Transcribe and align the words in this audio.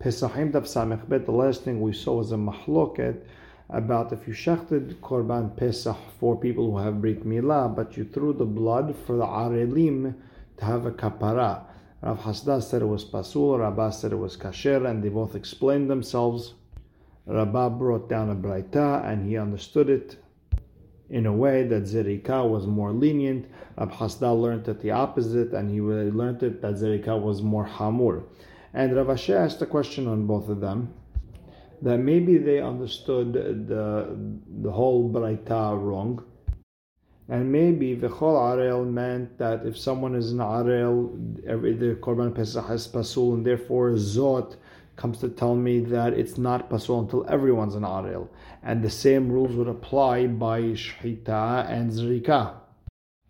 Pesachim 0.00 0.52
Daf 0.52 0.62
Samech 0.62 1.08
Bet, 1.08 1.26
the 1.26 1.32
last 1.32 1.64
thing 1.64 1.80
we 1.80 1.92
saw 1.92 2.18
was 2.18 2.30
a 2.30 2.36
mahloket 2.36 3.20
about 3.68 4.12
if 4.12 4.28
you 4.28 4.32
shechted 4.32 4.94
Korban 5.00 5.56
Pesach 5.56 5.96
for 6.20 6.38
people 6.38 6.70
who 6.70 6.78
have 6.78 7.00
Brit 7.00 7.26
Milah, 7.26 7.74
but 7.74 7.96
you 7.96 8.04
threw 8.04 8.32
the 8.32 8.44
blood 8.44 8.94
for 8.94 9.16
the 9.16 9.26
Arelim 9.26 10.14
to 10.56 10.64
have 10.64 10.86
a 10.86 10.92
kapara. 10.92 11.64
Rav 12.00 12.20
Hasda 12.20 12.62
said 12.62 12.82
it 12.82 12.86
was 12.86 13.04
pasul, 13.04 13.58
Rabbah 13.58 13.90
said 13.90 14.12
it 14.12 14.18
was 14.18 14.36
kasher, 14.36 14.88
and 14.88 15.02
they 15.02 15.08
both 15.08 15.34
explained 15.34 15.90
themselves. 15.90 16.54
Rabbah 17.26 17.70
brought 17.70 18.08
down 18.08 18.30
a 18.30 18.36
braita, 18.36 19.04
and 19.04 19.28
he 19.28 19.36
understood 19.36 19.90
it 19.90 20.16
in 21.10 21.26
a 21.26 21.32
way 21.32 21.64
that 21.64 21.82
Zerika 21.82 22.48
was 22.48 22.68
more 22.68 22.92
lenient. 22.92 23.46
Rav 23.76 24.22
learned 24.22 24.68
it 24.68 24.80
the 24.80 24.92
opposite, 24.92 25.52
and 25.52 25.68
he 25.68 25.80
learned 25.80 26.44
it 26.44 26.62
that 26.62 26.74
Zerika 26.74 27.20
was 27.20 27.42
more 27.42 27.66
hamur. 27.66 28.22
And 28.74 28.94
Rav 28.94 29.06
Ashi 29.06 29.34
asked 29.34 29.62
a 29.62 29.66
question 29.66 30.06
on 30.06 30.26
both 30.26 30.48
of 30.48 30.60
them 30.60 30.92
that 31.82 31.98
maybe 31.98 32.38
they 32.38 32.60
understood 32.60 33.32
the 33.32 34.16
the 34.62 34.70
whole 34.70 35.10
braita 35.10 35.80
wrong. 35.80 36.24
And 37.30 37.52
maybe 37.52 37.94
v'chol 37.94 38.36
arel 38.56 38.90
meant 38.90 39.36
that 39.38 39.66
if 39.66 39.76
someone 39.76 40.14
is 40.14 40.32
an 40.32 40.38
arel, 40.38 41.12
the 41.44 41.98
korban 42.00 42.34
pesach 42.34 42.66
has 42.66 42.88
pasul, 42.88 43.34
and 43.34 43.44
therefore 43.44 43.92
zot 43.92 44.56
comes 44.96 45.18
to 45.18 45.28
tell 45.28 45.54
me 45.54 45.80
that 45.80 46.14
it's 46.14 46.38
not 46.38 46.70
pasul 46.70 47.00
until 47.00 47.26
everyone's 47.28 47.74
an 47.74 47.82
arel, 47.82 48.28
and 48.62 48.82
the 48.82 48.90
same 48.90 49.30
rules 49.30 49.54
would 49.54 49.68
apply 49.68 50.26
by 50.26 50.60
shchita 50.60 51.70
and 51.70 51.90
zrika. 51.92 52.57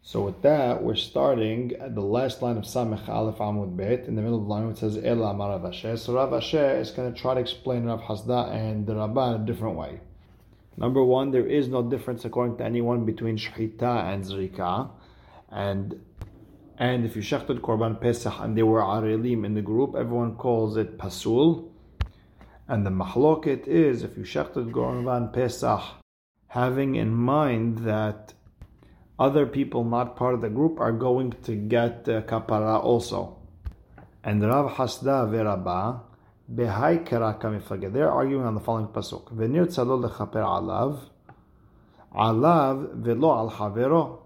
So 0.08 0.22
with 0.22 0.40
that, 0.40 0.82
we're 0.82 0.94
starting 0.94 1.74
at 1.78 1.94
the 1.94 2.00
last 2.00 2.40
line 2.40 2.56
of 2.56 2.64
Samech 2.64 3.10
Aleph 3.10 3.36
Amud 3.40 3.76
Bet. 3.76 4.06
In 4.06 4.16
the 4.16 4.22
middle 4.22 4.38
of 4.38 4.44
the 4.44 4.50
line, 4.50 4.66
it 4.70 4.78
says 4.78 4.96
Ela 5.04 5.32
Amar 5.32 5.50
Rav 5.50 5.70
Ashi. 5.70 5.98
So 5.98 6.14
Rav 6.14 6.30
Ashi 6.30 6.80
is 6.80 6.90
going 6.92 7.12
to 7.12 7.20
try 7.20 7.34
to 7.34 7.40
explain 7.40 7.84
Rav 7.84 8.00
Hasda 8.00 8.50
and 8.50 8.86
the 8.86 8.96
Rabbah 8.96 9.34
in 9.34 9.42
a 9.42 9.44
different 9.44 9.76
way. 9.76 10.00
Number 10.78 11.05
one, 11.05 11.30
there 11.30 11.46
is 11.46 11.68
no 11.68 11.83
difference 11.83 12.24
according 12.24 12.56
to 12.56 12.64
anyone 12.64 13.05
between 13.05 13.36
Shchita 13.36 14.10
and 14.10 14.24
Zrika. 14.24 14.88
And 15.50 16.00
and 16.78 17.05
if 17.05 17.14
you 17.14 17.20
shechted 17.20 17.61
Korban 17.61 18.00
Pesach 18.00 18.33
and 18.40 18.56
they 18.56 18.62
were 18.62 18.80
Arelim 18.80 19.44
in 19.44 19.52
the 19.52 19.61
group, 19.61 19.94
everyone 19.94 20.36
calls 20.36 20.78
it 20.78 20.96
Pasul. 20.96 21.70
And 22.66 22.86
the 22.86 22.90
Mahloket 22.90 23.66
is 23.66 24.05
if 24.05 24.16
you 24.16 24.22
shechted 24.22 24.70
Korban 24.70 25.34
Pesach 25.34 25.83
having 26.46 26.94
in 26.96 27.14
mind 27.14 27.80
that 27.80 28.33
other 29.19 29.47
people 29.47 29.84
not 29.84 30.16
part 30.16 30.34
of 30.34 30.41
the 30.41 30.48
group 30.48 30.78
are 30.80 30.92
going 30.92 31.33
to 31.42 31.55
get 31.55 32.08
uh, 32.08 32.22
kapara 32.22 32.83
also. 32.83 33.36
And 34.22 34.42
Rav 34.42 34.72
Hasda 34.72 35.28
ve'Rabba 35.28 36.00
behai 36.52 37.06
miflage. 37.06 37.92
They're 37.92 38.11
arguing 38.11 38.44
on 38.44 38.55
the 38.55 38.61
following 38.61 38.89
pasuk. 38.89 39.34
V'nir 39.34 39.66
tzalo 39.66 40.08
lechaper 40.08 40.42
alav, 40.42 41.00
alav 42.14 42.94
velo 42.96 43.30
al 43.30 43.50
havero. 43.50 44.20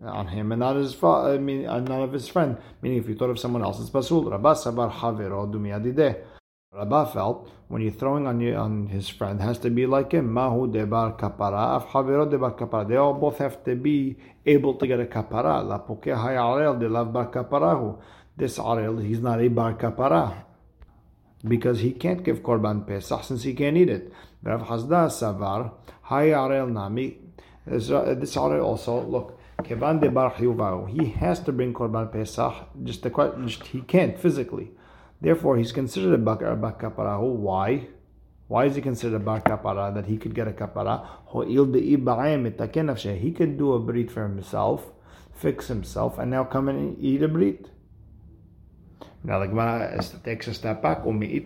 On 0.00 0.28
him 0.28 0.52
and 0.52 0.60
not 0.60 0.76
his 0.76 0.96
I 1.02 1.38
mean, 1.38 1.62
not 1.62 1.90
of 1.90 2.12
his 2.12 2.28
friend. 2.28 2.56
Meaning, 2.82 2.98
if 2.98 3.08
you 3.08 3.16
thought 3.16 3.30
of 3.30 3.38
someone 3.40 3.64
else, 3.64 3.80
it's 3.80 3.90
pasul. 3.90 4.30
Rabba 4.30 4.54
sabar 4.54 4.92
havero 4.92 5.52
dumiyadideh. 5.52 6.37
Rabbah 6.70 7.06
felt 7.06 7.50
when 7.68 7.80
you're 7.80 7.90
throwing 7.90 8.26
on 8.26 8.40
you, 8.40 8.54
on 8.54 8.88
his 8.88 9.08
friend 9.08 9.40
has 9.40 9.56
to 9.60 9.70
be 9.70 9.86
like 9.86 10.12
him. 10.12 10.30
Mahu 10.30 10.70
debar 10.70 11.18
kapara, 11.18 11.76
af 11.76 11.86
havero 11.88 12.30
debar 12.30 12.58
kapara. 12.58 12.86
They 12.86 12.96
all 12.96 13.14
both 13.14 13.38
have 13.38 13.64
to 13.64 13.74
be 13.74 14.16
able 14.44 14.74
to 14.74 14.86
get 14.86 15.00
a 15.00 15.06
kapara. 15.06 15.66
La 15.66 15.78
poke 15.78 16.04
hayarel 16.04 16.78
de 16.78 16.90
lav 16.90 17.10
bar 17.10 17.30
kaparahu. 17.30 17.98
This 18.36 18.58
arel, 18.58 19.02
he's 19.02 19.20
not 19.20 19.40
a 19.40 19.48
bar 19.48 19.74
kapara 19.74 20.44
because 21.42 21.80
he 21.80 21.92
can't 21.92 22.22
give 22.22 22.42
korban 22.42 22.86
pesach 22.86 23.24
since 23.24 23.44
he 23.44 23.54
can't 23.54 23.78
eat 23.78 23.88
it. 23.88 24.12
Rav 24.42 24.68
Hasda 24.68 25.08
savar 25.08 25.72
hayarel 26.10 26.70
nami. 26.70 27.16
Uh, 27.66 28.14
this 28.14 28.36
arel 28.36 28.62
also 28.62 29.02
look. 29.04 29.40
Kevan 29.64 30.00
de 30.00 30.10
bar 30.10 30.34
He 30.86 31.06
has 31.06 31.40
to 31.40 31.50
bring 31.50 31.72
korban 31.72 32.12
pesach. 32.12 32.54
Just 32.84 33.02
the 33.02 33.34
just 33.46 33.64
he 33.68 33.80
can't 33.80 34.18
physically. 34.18 34.72
Therefore, 35.20 35.56
he's 35.56 35.72
considered 35.72 36.14
a 36.14 36.18
bar 36.18 36.36
kapara. 36.36 37.20
Why? 37.20 37.88
Why 38.46 38.66
is 38.66 38.76
he 38.76 38.82
considered 38.82 39.16
a 39.16 39.24
bar 39.24 39.40
kapara? 39.40 39.92
That 39.94 40.06
he 40.06 40.16
could 40.16 40.34
get 40.34 40.46
a 40.46 40.52
kapara. 40.52 41.06
He 43.20 43.32
could 43.32 43.58
do 43.58 43.72
a 43.72 43.80
brit 43.80 44.10
for 44.10 44.22
himself, 44.22 44.92
fix 45.34 45.66
himself, 45.66 46.18
and 46.18 46.30
now 46.30 46.44
come 46.44 46.68
and 46.68 46.96
eat 47.02 47.22
a 47.22 47.28
brit. 47.28 47.70
Now 49.24 49.40
the 49.40 49.48
Gemara 49.48 50.00
takes 50.24 50.46
a 50.46 50.54
step 50.54 50.80
back. 50.80 51.02
Does 51.04 51.12
Rav 51.12 51.36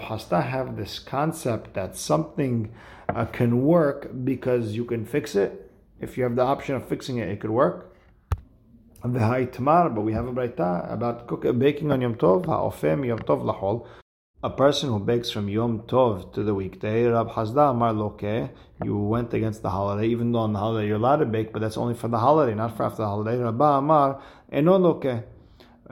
Hasda 0.00 0.46
have 0.46 0.76
this 0.76 1.00
concept 1.00 1.74
that 1.74 1.96
something 1.96 2.72
uh, 3.08 3.24
can 3.26 3.62
work 3.64 4.10
because 4.24 4.76
you 4.76 4.84
can 4.84 5.04
fix 5.04 5.34
it? 5.34 5.70
If 6.00 6.16
you 6.16 6.22
have 6.24 6.36
the 6.36 6.42
option 6.42 6.76
of 6.76 6.86
fixing 6.88 7.18
it, 7.18 7.28
it 7.28 7.40
could 7.40 7.50
work 7.50 7.91
the 9.04 9.48
Tamar, 9.50 9.90
but 9.90 10.02
we 10.02 10.12
have 10.12 10.28
a 10.28 10.32
Braita 10.32 10.92
about 10.92 11.26
cook, 11.26 11.44
uh, 11.44 11.52
baking 11.52 11.90
on 11.90 12.00
Yom 12.00 12.14
Tov, 12.14 12.46
ha'ofem 12.46 13.04
Yom 13.04 13.18
Tov 13.18 13.42
lahol. 13.42 13.86
A 14.44 14.50
person 14.50 14.90
who 14.90 15.00
bakes 15.00 15.30
from 15.30 15.48
Yom 15.48 15.80
Tov 15.82 16.32
to 16.34 16.44
the 16.44 16.54
weekday, 16.54 17.04
Rab 17.04 17.30
Hasda 17.30 17.70
Amar 17.70 17.92
Loke, 17.92 18.50
you 18.84 18.96
went 18.96 19.34
against 19.34 19.62
the 19.62 19.70
holiday, 19.70 20.06
even 20.06 20.30
though 20.30 20.40
on 20.40 20.52
the 20.52 20.58
holiday 20.58 20.86
you're 20.86 20.96
allowed 20.96 21.16
to 21.16 21.26
bake, 21.26 21.52
but 21.52 21.60
that's 21.60 21.76
only 21.76 21.94
for 21.94 22.08
the 22.08 22.18
holiday, 22.18 22.54
not 22.54 22.76
for 22.76 22.84
after 22.84 23.02
the 23.02 23.08
holiday. 23.08 23.38
Rabba 23.38 23.64
Amar 23.64 24.22
Eno 24.50 24.78
Loke. 24.78 25.24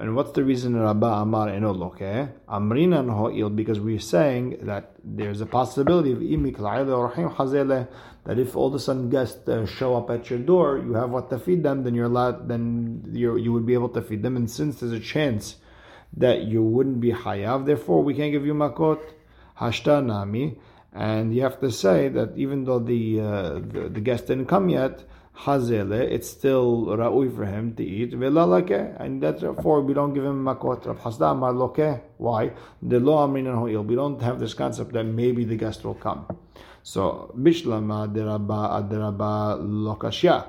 And 0.00 0.16
what's 0.16 0.32
the 0.32 0.42
reason 0.42 0.80
Rabba 0.80 1.06
Amar 1.06 1.50
Eno 1.50 1.74
Loke? 1.74 2.30
Amrina 2.48 3.06
Ho'il, 3.14 3.50
because 3.50 3.78
we're 3.80 3.98
saying 3.98 4.60
that 4.62 4.92
there's 5.04 5.42
a 5.42 5.46
possibility 5.46 6.12
of 6.12 6.20
hazele 6.20 7.86
that 8.24 8.38
if 8.38 8.56
all 8.56 8.68
of 8.68 8.74
a 8.74 8.78
sudden 8.78 9.10
guests 9.10 9.46
uh, 9.46 9.66
show 9.66 9.94
up 9.94 10.08
at 10.08 10.30
your 10.30 10.38
door, 10.38 10.78
you 10.78 10.94
have 10.94 11.10
what 11.10 11.28
to 11.28 11.38
feed 11.38 11.62
them, 11.62 11.84
then 11.84 11.94
you're 11.94 12.06
allowed, 12.06 12.48
then 12.48 13.10
you 13.12 13.36
you 13.36 13.52
would 13.52 13.66
be 13.66 13.74
able 13.74 13.90
to 13.90 14.00
feed 14.00 14.22
them. 14.22 14.36
And 14.36 14.50
since 14.50 14.80
there's 14.80 14.92
a 14.92 15.00
chance 15.00 15.56
that 16.16 16.44
you 16.44 16.62
wouldn't 16.62 17.02
be 17.02 17.12
hayav, 17.12 17.66
therefore 17.66 18.02
we 18.02 18.14
can't 18.14 18.32
give 18.32 18.46
you 18.46 18.54
makot 18.54 19.00
hashta 19.58 20.02
nami. 20.02 20.58
And 20.94 21.34
you 21.34 21.42
have 21.42 21.60
to 21.60 21.70
say 21.70 22.08
that 22.08 22.38
even 22.38 22.64
though 22.64 22.78
the, 22.78 23.20
uh, 23.20 23.52
the, 23.58 23.90
the 23.92 24.00
guest 24.00 24.28
didn't 24.28 24.46
come 24.46 24.70
yet, 24.70 25.04
hazele, 25.44 26.00
it's 26.00 26.28
still 26.28 26.86
ra'ui 26.86 27.34
for 27.34 27.46
him 27.46 27.74
to 27.74 27.84
eat. 27.84 28.12
Velalake, 28.12 29.00
and 29.00 29.22
that's 29.22 29.40
therefore 29.40 29.80
we 29.80 29.94
don't 29.94 30.12
give 30.12 30.24
him 30.24 30.44
makot. 30.44 30.86
Rav 30.86 31.00
Hasda 31.00 31.32
amar. 31.32 32.00
Why? 32.18 32.52
The 32.82 33.00
law 33.00 33.26
amrinan 33.26 33.86
We 33.86 33.94
don't 33.94 34.20
have 34.22 34.38
this 34.38 34.54
concept 34.54 34.92
that 34.92 35.04
maybe 35.04 35.44
the 35.44 35.56
guest 35.56 35.84
will 35.84 35.94
come. 35.94 36.26
So 36.82 37.34
bishlama 37.38 38.12
deraba 38.12 38.88
aderaba 38.88 39.60
lokashya. 39.60 40.46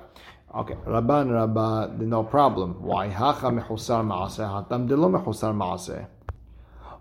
Okay, 0.53 0.73
Rabban 0.85 1.31
Rabba, 1.31 1.95
no 2.03 2.23
problem. 2.23 2.81
Why? 2.81 3.07
Hacha 3.07 3.47
mechusar 3.47 4.05
maaseh, 4.05 4.67
hatam 4.67 4.85
de 4.85 4.97
lo 4.97 5.09
mechusar 5.09 5.55
maaseh. 5.55 6.05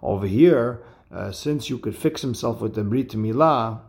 Over 0.03 0.27
here, 0.29 0.83
uh, 1.13 1.33
since 1.33 1.69
you 1.69 1.79
could 1.79 1.97
fix 1.97 2.23
himself 2.23 2.61
with 2.61 2.77
the 2.77 2.85
brit 2.85 3.09
milah, 3.11 3.81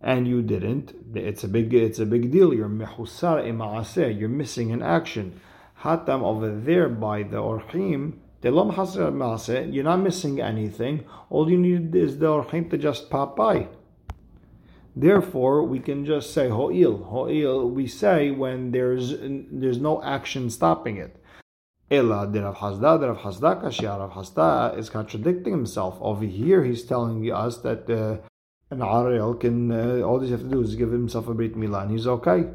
and 0.00 0.28
you 0.28 0.42
didn't, 0.42 0.94
it's 1.14 1.44
a 1.44 1.48
big 1.48 1.74
it's 1.74 1.98
a 1.98 2.06
big 2.06 2.30
deal. 2.30 2.54
You're 2.54 2.68
mechusar 2.68 3.44
maaseh. 3.52 4.18
You're 4.18 4.28
missing 4.28 4.70
an 4.72 4.82
action. 4.82 5.40
Hatam 5.82 6.22
over 6.22 6.54
there 6.54 6.88
by 6.88 7.22
the 7.22 7.38
orchim. 7.38 8.18
You're 8.40 9.84
not 9.84 9.96
missing 9.96 10.40
anything. 10.40 11.04
All 11.28 11.50
you 11.50 11.58
need 11.58 11.94
is 11.94 12.18
the 12.18 12.26
orchim 12.26 12.70
to 12.70 12.78
just 12.78 13.10
pop 13.10 13.36
by. 13.36 13.66
Therefore, 14.94 15.62
we 15.64 15.80
can 15.80 16.04
just 16.04 16.32
say 16.32 16.48
ho'il. 16.48 17.04
Ho'il 17.04 17.70
we 17.70 17.86
say 17.86 18.30
when 18.30 18.70
there's 18.70 19.14
there's 19.18 19.78
no 19.78 20.02
action 20.02 20.50
stopping 20.50 20.96
it. 20.96 21.16
Ella 21.90 22.28
de 22.30 22.42
Rav 22.42 22.56
Hasda, 22.56 23.00
de 23.00 23.06
Rav 23.08 23.18
Hasda 23.18 23.62
Kashia, 23.62 23.98
Rav 23.98 24.12
Hasda 24.12 24.76
is 24.76 24.90
contradicting 24.90 25.52
himself. 25.52 25.96
Over 26.00 26.24
here, 26.24 26.62
he's 26.64 26.84
telling 26.84 27.24
us 27.32 27.58
that 27.58 27.88
uh, 27.88 28.18
an 28.70 28.82
Ariel 28.82 29.34
can, 29.34 29.72
uh, 29.72 30.00
all 30.02 30.20
he 30.20 30.30
have 30.30 30.40
to 30.40 30.48
do 30.48 30.62
is 30.62 30.74
give 30.74 30.90
himself 30.90 31.28
a 31.28 31.34
Brit 31.34 31.56
Milah 31.56 31.82
and 31.82 31.90
he's 31.90 32.06
okay. 32.06 32.46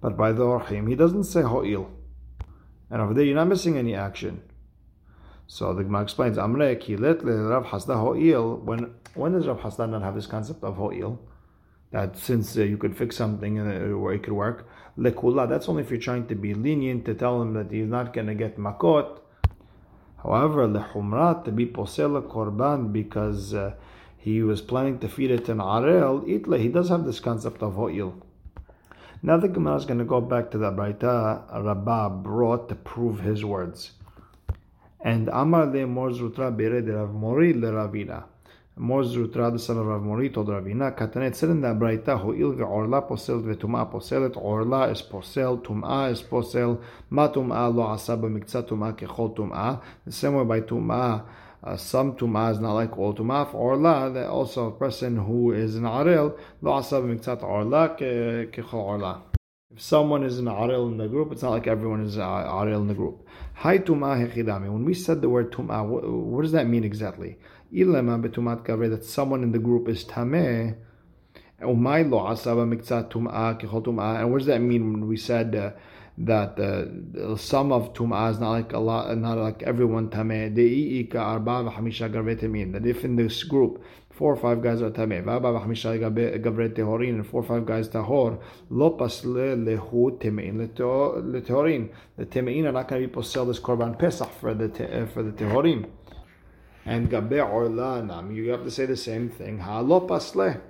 But 0.00 0.16
by 0.16 0.32
the 0.32 0.42
Orchim, 0.42 0.88
he 0.88 0.94
doesn't 0.94 1.24
say 1.24 1.42
Ho'il. 1.42 1.90
And 2.90 3.00
over 3.00 3.14
there, 3.14 3.24
you're 3.24 3.36
not 3.36 3.48
missing 3.48 3.78
any 3.78 3.94
action. 3.94 4.42
So 5.46 5.74
the 5.74 5.84
Gemara 5.84 6.02
explains, 6.02 6.38
Amre 6.38 6.76
kilet 6.76 7.22
le 7.24 7.48
Rav 7.48 7.64
Hasda 7.64 8.00
ho'il. 8.00 8.56
When 8.56 8.94
when 9.14 9.32
does 9.32 9.46
Rav 9.46 9.60
Hasda 9.60 9.88
not 9.88 10.02
have 10.02 10.14
this 10.14 10.26
concept 10.26 10.64
of 10.64 10.76
ho'il? 10.76 11.18
That 11.90 12.16
since 12.16 12.56
uh, 12.56 12.62
you 12.62 12.78
could 12.78 12.96
fix 12.96 13.16
something 13.16 13.60
uh, 13.60 14.08
it 14.08 14.22
could 14.22 14.32
work, 14.32 14.66
lekula. 14.96 15.46
That's 15.46 15.68
only 15.68 15.82
if 15.82 15.90
you're 15.90 16.00
trying 16.00 16.26
to 16.28 16.34
be 16.34 16.54
lenient 16.54 17.04
to 17.04 17.14
tell 17.14 17.42
him 17.42 17.52
that 17.52 17.70
he's 17.70 17.86
not 17.86 18.14
going 18.14 18.28
to 18.28 18.34
get 18.34 18.56
makot. 18.56 19.20
However, 20.22 20.66
lechumrat 20.66 21.44
to 21.44 21.52
be 21.52 21.66
posel 21.66 22.22
korban 22.30 22.90
because 22.90 23.52
uh, 23.52 23.74
he 24.22 24.40
was 24.40 24.60
planning 24.60 25.00
to 25.00 25.08
feed 25.08 25.32
it 25.32 25.48
in 25.48 25.58
arel 25.58 26.24
itle. 26.28 26.56
He 26.56 26.68
does 26.68 26.90
have 26.90 27.04
this 27.04 27.18
concept 27.18 27.60
of 27.60 27.74
ho'il. 27.74 28.14
Now 29.20 29.36
the 29.36 29.48
Gemara 29.48 29.76
is 29.76 29.84
going 29.84 29.98
to 29.98 30.04
go 30.04 30.20
back 30.20 30.52
to 30.52 30.58
the 30.58 30.70
Braita 30.70 31.42
Rabbah 31.64 32.08
brought 32.08 32.68
to 32.68 32.76
prove 32.76 33.18
his 33.18 33.44
words. 33.44 33.90
And 35.00 35.28
Amar 35.28 35.66
le 35.66 35.88
Mar 35.88 36.10
Zutra 36.10 36.56
bere 36.56 36.82
de 36.82 36.92
Rav 36.92 37.12
Mori 37.12 37.52
le 37.52 37.72
Ravina. 37.72 38.22
Mar 38.76 39.02
Zutra, 39.02 39.50
the 39.50 39.58
son 39.58 39.78
of 39.78 39.86
Rav 39.86 40.00
Mori, 40.00 40.30
told 40.30 40.46
Ravina, 40.46 40.96
Katanet 40.96 41.34
said 41.34 41.50
in 41.50 41.60
the 41.60 41.68
Braita, 41.68 42.16
Ho'il 42.16 42.52
ve'orla 42.52 43.08
posel 43.08 43.42
ve'tum'a 43.42 43.90
poselet, 43.92 44.36
orla 44.36 44.88
is 44.88 45.02
posel, 45.02 45.60
tum'a 45.60 46.12
is 46.12 46.22
posel, 46.22 46.80
ma 47.10 47.26
tum'a 47.26 47.74
lo 47.74 47.82
asa 47.88 48.16
b'miktzat 48.16 48.68
tum'a 48.68 48.96
kechol 48.96 49.34
tum'a. 49.34 49.80
The 50.06 50.12
same 50.12 50.34
way 50.34 50.44
by 50.44 50.60
tum'a, 50.60 51.24
uh, 51.64 51.76
some 51.76 52.16
tum'ah 52.16 52.52
is 52.52 52.58
not 52.58 52.72
like 52.72 52.98
all 52.98 53.14
tum'ah. 53.14 53.50
For 53.50 53.56
orla, 53.56 54.10
that 54.12 54.28
also 54.28 54.66
a 54.66 54.72
person 54.72 55.16
who 55.16 55.52
is 55.52 55.76
an 55.76 55.84
aril, 55.84 56.36
lo 56.60 56.72
asa 56.72 56.96
b'miktzat 56.96 57.42
orla 57.42 57.96
kechol 57.98 58.74
orla. 58.74 59.22
If 59.70 59.80
someone 59.80 60.24
is 60.24 60.38
an 60.38 60.46
aril 60.46 60.90
in 60.90 60.98
the 60.98 61.06
group, 61.06 61.30
it's 61.30 61.42
not 61.42 61.50
like 61.50 61.66
everyone 61.66 62.04
is 62.04 62.18
uh, 62.18 62.22
aril 62.22 62.80
in 62.80 62.88
the 62.88 62.94
group. 62.94 63.26
Hi 63.54 63.78
tum'ah 63.78 64.28
hechidami. 64.28 64.72
When 64.72 64.84
we 64.84 64.92
said 64.92 65.22
the 65.22 65.28
word 65.28 65.52
tum'ah, 65.52 65.86
what, 65.86 66.42
does 66.42 66.52
that 66.52 66.66
mean 66.66 66.82
exactly? 66.82 67.38
Ilema 67.72 68.20
betumat 68.20 68.64
kavre, 68.66 68.90
that 68.90 69.04
someone 69.04 69.44
in 69.44 69.52
the 69.52 69.60
group 69.60 69.88
is 69.88 70.04
tameh. 70.04 70.76
Umay 71.60 72.10
lo 72.10 72.26
asaba 72.26 72.66
miktzat 72.68 73.10
tum'ah 73.10 73.60
kechol 73.60 73.84
tum'ah. 73.84 74.20
And 74.20 74.32
what 74.32 74.38
does 74.38 74.48
that 74.48 74.60
mean 74.60 74.92
when 74.92 75.06
we 75.06 75.16
said 75.16 75.54
uh, 75.54 75.70
that 76.18 76.58
uh, 76.60 77.36
some 77.36 77.72
of 77.72 77.94
tum'ah 77.94 78.30
is 78.30 78.38
not 78.38 78.50
like 78.50 78.72
a 78.72 78.78
lot, 78.78 79.16
not 79.16 79.38
like 79.38 79.62
everyone 79.62 80.10
tameh? 80.10 80.54
De'iika 80.54 81.16
arba 81.16 81.70
v'hamisha 81.70 82.12
gavre. 82.12 82.72
That 82.72 82.86
if 82.86 83.04
in 83.04 83.16
this 83.16 83.42
group 83.44 83.82
four 84.10 84.34
or 84.34 84.36
five 84.36 84.62
guys 84.62 84.82
are 84.82 84.90
tameh, 84.90 85.24
v'arba 85.24 85.58
v'hamisha 85.58 85.98
tehorin, 86.74 87.14
and 87.14 87.26
four 87.26 87.40
or 87.40 87.44
five 87.44 87.64
guys 87.64 87.88
tahor, 87.88 88.38
lo 88.68 88.96
pasle 88.96 89.56
lehu 89.64 90.18
temein 90.18 90.68
letehorin. 90.68 91.88
The 92.18 92.26
temein 92.26 92.66
are 92.66 92.72
not 92.72 92.88
going 92.88 93.02
to 93.02 93.08
be 93.08 93.14
posel 93.14 93.46
this 93.46 93.58
korban 93.58 93.98
pesach 93.98 94.30
for 94.38 94.52
the 94.52 94.68
te, 94.68 94.84
for 95.12 95.22
the 95.22 95.32
tehorim. 95.32 95.88
And 96.84 97.08
gabe 97.08 97.40
orla 97.40 98.28
you 98.32 98.50
have 98.50 98.64
to 98.64 98.70
say 98.70 98.84
the 98.86 98.96
same 98.96 99.30
thing. 99.30 99.58
Ha 99.60 99.80
lo 99.80 100.06
pasle. 100.06 100.60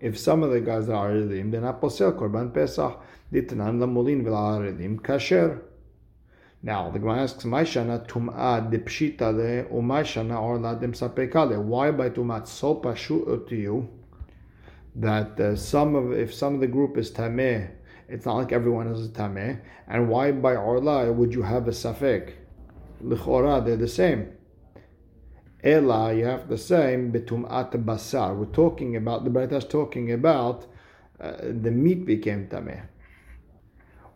If 0.00 0.18
some 0.18 0.42
of 0.42 0.50
the 0.50 0.60
guys 0.60 0.88
are 0.88 1.10
aridim, 1.10 1.50
they're 1.50 1.60
not 1.60 1.80
posel 1.80 2.12
korban 2.18 2.52
pesach. 2.52 3.00
Ditnan 3.32 3.78
lamulin 3.78 4.22
v'la'aridim 4.22 5.00
kasher. 5.00 5.62
Now 6.62 6.90
the 6.90 6.98
Gemara 6.98 7.22
asks, 7.22 7.44
"My 7.44 7.62
shana 7.62 8.06
tum'ah 8.06 8.70
dipshita 8.70 9.34
le, 9.34 9.62
or 9.68 9.82
my 9.82 10.02
shana. 10.02 11.62
Why 11.62 11.90
by 11.90 12.10
tum'ah 12.10 12.40
it's 12.40 12.52
so 12.52 12.74
pashut 12.76 13.48
to 13.48 13.56
you 13.56 13.88
that 14.96 15.38
uh, 15.38 15.56
some 15.56 15.94
of 15.94 16.12
if 16.12 16.34
some 16.34 16.54
of 16.54 16.60
the 16.60 16.66
group 16.66 16.96
is 16.96 17.10
tameh, 17.10 17.70
it's 18.08 18.26
not 18.26 18.36
like 18.36 18.52
everyone 18.52 18.88
is 18.88 19.08
tameh, 19.08 19.60
and 19.88 20.08
why 20.08 20.32
by 20.32 20.56
orla 20.56 21.12
would 21.12 21.34
you 21.34 21.42
have 21.42 21.68
a 21.68 21.72
safek? 21.72 22.32
Lichora, 23.02 23.64
they're 23.64 23.76
the 23.76 23.88
same. 23.88 24.35
Ela, 25.66 26.14
you 26.14 26.24
have 26.24 26.48
the 26.48 26.56
same 26.56 27.10
betum'at 27.10 27.72
basar. 27.84 28.36
We're 28.36 28.44
talking 28.44 28.94
about 28.94 29.24
the 29.24 29.30
Brayta 29.30 29.68
talking 29.68 30.12
about 30.12 30.64
uh, 31.20 31.32
the 31.40 31.72
meat 31.72 32.06
became 32.06 32.46
tameh. 32.46 32.82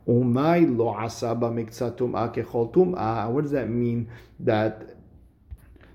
Umay 0.06 0.79
lo 0.79 0.94
asaba 0.94 1.50
miksa 1.52 1.97
tum'ah 1.97 2.32
kechol 2.32 2.73
tum'ah. 2.73 3.29
What 3.32 3.43
does 3.43 3.50
that 3.50 3.69
mean? 3.69 4.08
That 4.38 4.94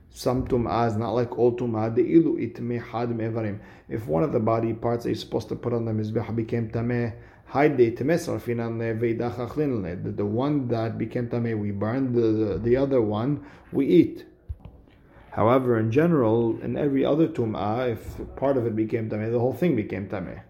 some 0.09 0.45
tum'ah 0.45 0.89
is 0.89 0.97
not 0.97 1.11
like 1.11 1.39
all 1.39 1.55
tum'ah. 1.55 1.95
De'ilu 1.95 2.35
itme 2.35 2.85
had 2.85 3.11
mevarim. 3.11 3.59
If 3.87 4.07
one 4.07 4.23
of 4.23 4.33
the 4.33 4.41
body 4.41 4.73
parts 4.73 5.05
that 5.05 5.11
you're 5.11 5.15
supposed 5.15 5.47
to 5.47 5.55
put 5.55 5.71
on 5.71 5.85
the 5.85 5.93
mizbech 5.93 6.35
became 6.35 6.69
tameh, 6.69 7.13
hide 7.45 7.77
the 7.77 7.91
the 7.91 8.03
one 10.25 10.67
that 10.67 10.97
became 10.97 11.29
tameh 11.29 11.57
we 11.57 11.71
burn, 11.71 12.11
the, 12.11 12.19
the, 12.19 12.57
the 12.57 12.75
other 12.75 13.01
one 13.01 13.45
we 13.71 13.85
eat. 13.85 14.25
However, 15.35 15.77
in 15.77 15.91
general, 15.91 16.57
in 16.61 16.77
every 16.77 17.03
other 17.03 17.27
tum'ah, 17.27 17.91
if 17.91 18.35
part 18.37 18.55
of 18.55 18.65
it 18.65 18.73
became 18.73 19.09
tameh, 19.09 19.29
the 19.29 19.37
whole 19.37 19.51
thing 19.51 19.75
became 19.75 20.07
tameh. 20.07 20.41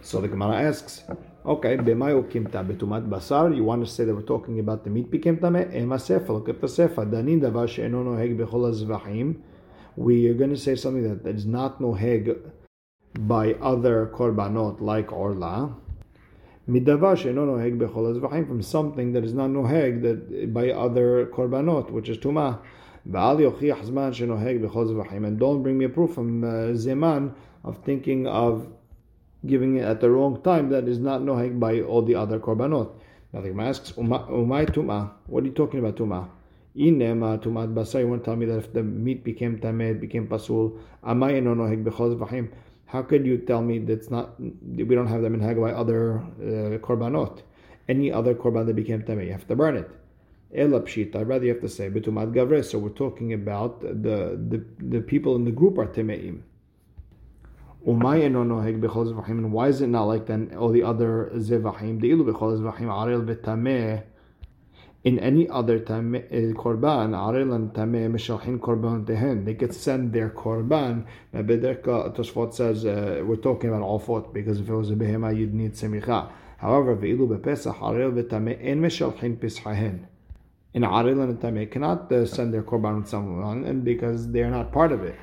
So 0.00 0.22
the 0.22 0.28
Gemara 0.28 0.62
asks, 0.62 1.04
okay, 1.44 1.76
betumat 1.76 3.10
basar. 3.10 3.54
You 3.54 3.64
want 3.64 3.84
to 3.84 3.90
say 3.90 4.06
that 4.06 4.14
we're 4.14 4.22
talking 4.22 4.60
about 4.60 4.84
the 4.84 4.88
meat 4.88 5.10
became 5.10 5.36
tameh? 5.36 5.74
Ema 5.74 5.96
sefa. 5.96 6.28
Look 6.30 6.48
at 6.48 6.62
the 6.62 6.68
sefa. 6.68 7.04
Danin 7.04 7.42
davar 7.42 7.68
she'eno 7.68 8.02
noheg 8.02 8.38
bechol 8.38 8.72
hazvahim. 8.72 9.42
We 9.94 10.26
are 10.30 10.34
going 10.34 10.50
to 10.50 10.56
say 10.56 10.74
something 10.74 11.22
that 11.22 11.34
is 11.34 11.44
not 11.44 11.78
noheg 11.78 12.34
by 13.18 13.54
other 13.60 14.06
korbanot 14.06 14.80
like 14.80 15.12
orla. 15.12 15.76
Midavar 16.66 17.18
she'eno 17.18 17.44
noheg 17.44 17.78
bechol 17.78 18.18
hazvahim 18.18 18.48
from 18.48 18.62
something 18.62 19.12
that 19.12 19.22
is 19.22 19.34
not 19.34 19.50
noheg 19.50 20.00
that 20.00 20.54
by 20.54 20.70
other 20.70 21.26
korbanot, 21.26 21.90
which 21.90 22.08
is 22.08 22.16
tumah. 22.16 22.58
And 23.12 23.38
don't 25.38 25.62
bring 25.62 25.78
me 25.78 25.84
a 25.84 25.88
proof 25.88 26.14
from 26.14 26.42
uh, 26.42 26.48
Zeman 26.74 27.34
of 27.62 27.78
thinking 27.84 28.26
of 28.26 28.66
giving 29.46 29.76
it 29.76 29.84
at 29.84 30.00
the 30.00 30.10
wrong 30.10 30.42
time 30.42 30.70
that 30.70 30.88
is 30.88 30.98
not 30.98 31.20
noheg 31.20 31.60
by 31.60 31.82
all 31.82 32.02
the 32.02 32.16
other 32.16 32.40
korbanot. 32.40 32.90
Now 33.32 33.42
the 33.42 33.50
Gemara 33.50 33.68
asks, 33.68 33.92
Umay 33.92 34.66
tuma. 34.70 35.12
What 35.26 35.44
are 35.44 35.46
you 35.46 35.52
talking 35.52 35.78
about 35.78 35.96
tuma? 35.96 36.28
Inema 36.76 37.38
tumat 37.38 37.72
basar. 37.74 38.00
You 38.00 38.08
want 38.08 38.24
to 38.24 38.30
tell 38.30 38.36
me 38.36 38.46
that 38.46 38.58
if 38.58 38.72
the 38.72 38.82
meat 38.82 39.22
became 39.22 39.60
tamed, 39.60 40.00
became 40.00 40.26
pasul, 40.26 40.76
amay 41.04 41.40
no 41.40 41.54
noheg 41.54 41.84
bechol 41.84 42.18
v'chim. 42.18 42.50
How 42.86 43.02
could 43.02 43.24
you 43.24 43.38
tell 43.38 43.62
me 43.62 43.78
that's 43.78 44.10
not? 44.10 44.40
We 44.40 44.94
don't 44.96 45.06
have 45.06 45.22
them 45.22 45.34
in 45.34 45.40
hag 45.40 45.60
by 45.60 45.70
other 45.70 46.18
uh, 46.18 46.78
korbanot. 46.78 47.42
Any 47.88 48.10
other 48.10 48.34
korban 48.34 48.66
that 48.66 48.74
became 48.74 49.02
tamed, 49.04 49.22
you 49.22 49.32
have 49.32 49.46
to 49.46 49.54
burn 49.54 49.76
it. 49.76 49.90
Ela 50.54 50.80
pshita. 50.80 51.26
Rather, 51.26 51.44
you 51.44 51.52
have 51.52 51.60
to 51.60 51.68
say 51.68 51.90
betumat 51.90 52.32
gavre. 52.32 52.64
So 52.64 52.78
we're 52.78 52.90
talking 52.90 53.32
about 53.32 53.80
the 53.80 54.38
the, 54.48 54.64
the 54.78 55.00
people 55.00 55.36
in 55.36 55.44
the 55.44 55.50
group 55.50 55.78
are 55.78 55.86
temeim. 55.86 56.42
And 57.88 58.02
why 58.02 59.68
is 59.68 59.80
it 59.80 59.86
not 59.86 60.04
like 60.04 60.26
then 60.26 60.52
all 60.58 60.70
the 60.70 60.82
other 60.82 61.30
zevahim? 61.34 62.02
In 65.04 65.18
any 65.20 65.48
other 65.48 65.78
time, 65.78 66.12
korban 66.14 67.12
aril 67.12 67.54
and 67.54 67.72
tameh 67.72 68.10
mishalhin 68.10 68.58
korban 68.58 69.06
tehen. 69.06 69.44
They 69.44 69.54
could 69.54 69.72
send 69.72 70.12
their 70.12 70.30
korban. 70.30 71.06
Now, 71.32 71.42
Bederka 71.42 72.12
Tosfot 72.16 72.54
says 72.54 72.84
uh, 72.84 73.22
we're 73.24 73.36
talking 73.36 73.72
about 73.72 73.98
four 73.98 74.22
because 74.22 74.58
if 74.58 74.68
it 74.68 74.74
was 74.74 74.90
a 74.90 74.94
behema, 74.94 75.36
you'd 75.36 75.54
need 75.54 75.74
semicha. 75.74 76.28
However, 76.58 76.96
ve'ilu 76.96 77.28
bepesach 77.28 77.78
aril 77.78 78.10
betameh 78.20 78.58
en 78.60 78.80
mishalhin 78.80 79.36
pishahen 79.36 80.06
in 80.76 80.82
Aril 80.82 81.22
and 81.22 81.40
Tameh 81.40 81.70
cannot 81.70 82.12
uh, 82.12 82.26
send 82.26 82.52
their 82.52 82.62
korban 82.62 82.98
with 82.98 83.08
someone, 83.08 83.64
and 83.64 83.82
because 83.82 84.30
they 84.30 84.42
are 84.42 84.50
not 84.50 84.72
part 84.72 84.92
of 84.92 85.02
it, 85.02 85.18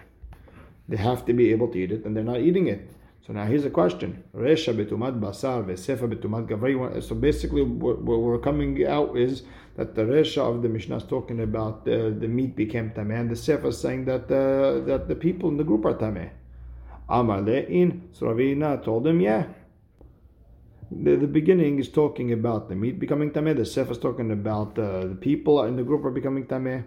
they 0.89 0.97
have 0.97 1.25
to 1.27 1.33
be 1.33 1.51
able 1.51 1.67
to 1.67 1.77
eat 1.77 1.91
it, 1.91 2.05
and 2.05 2.17
they're 2.17 2.23
not 2.23 2.39
eating 2.39 2.65
it. 2.65 2.89
So 3.27 3.33
now 3.33 3.45
here's 3.45 3.63
a 3.63 3.69
question: 3.69 4.23
Resha 4.35 4.75
betumat 4.75 5.19
basar 5.19 5.63
vesefa 5.63 6.11
betumat 6.11 6.47
gavri. 6.47 7.01
So 7.03 7.13
basically, 7.13 7.61
what 7.61 8.01
we're 8.01 8.39
coming 8.39 8.83
out 8.87 9.15
is 9.15 9.43
that 9.77 9.93
the 9.93 10.01
resha 10.01 10.39
of 10.39 10.63
the 10.63 10.69
Mishnah 10.69 10.97
is 10.97 11.03
talking 11.03 11.39
about 11.39 11.87
uh, 11.87 12.09
the 12.23 12.27
meat 12.27 12.55
became 12.55 12.89
tameh, 12.89 13.19
and 13.19 13.29
the 13.29 13.35
sefa 13.35 13.67
is 13.67 13.77
saying 13.79 14.05
that 14.05 14.23
uh, 14.23 14.83
that 14.85 15.07
the 15.07 15.15
people 15.15 15.49
in 15.49 15.57
the 15.57 15.63
group 15.63 15.85
are 15.85 15.93
tameh. 15.93 16.31
Amar 17.07 17.41
le'in. 17.41 18.01
So 18.11 18.25
Ravina 18.25 18.83
told 18.83 19.05
him, 19.05 19.21
yeah, 19.21 19.45
the, 21.01 21.15
the 21.15 21.27
beginning 21.27 21.79
is 21.79 21.89
talking 21.89 22.31
about 22.31 22.69
the 22.69 22.75
meat 22.75 22.99
becoming 22.99 23.31
tameh. 23.31 23.55
The 23.55 23.65
Sef 23.65 23.89
is 23.91 23.97
talking 23.97 24.31
about 24.31 24.77
uh, 24.77 25.07
the 25.07 25.17
people 25.19 25.63
in 25.63 25.75
the 25.75 25.83
group 25.83 26.05
are 26.05 26.11
becoming 26.11 26.45
tameh. 26.45 26.83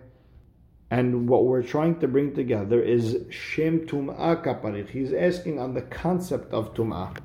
And 0.90 1.28
what 1.28 1.46
we're 1.46 1.62
trying 1.62 1.98
to 2.00 2.08
bring 2.08 2.34
together 2.34 2.80
is 2.80 3.24
Shem 3.30 3.86
Tum'ah 3.86 4.42
Kaparich. 4.44 4.90
He's 4.90 5.12
asking 5.12 5.58
on 5.58 5.74
the 5.74 5.82
concept 5.82 6.52
of 6.52 6.74
Tum'ah. 6.74 7.16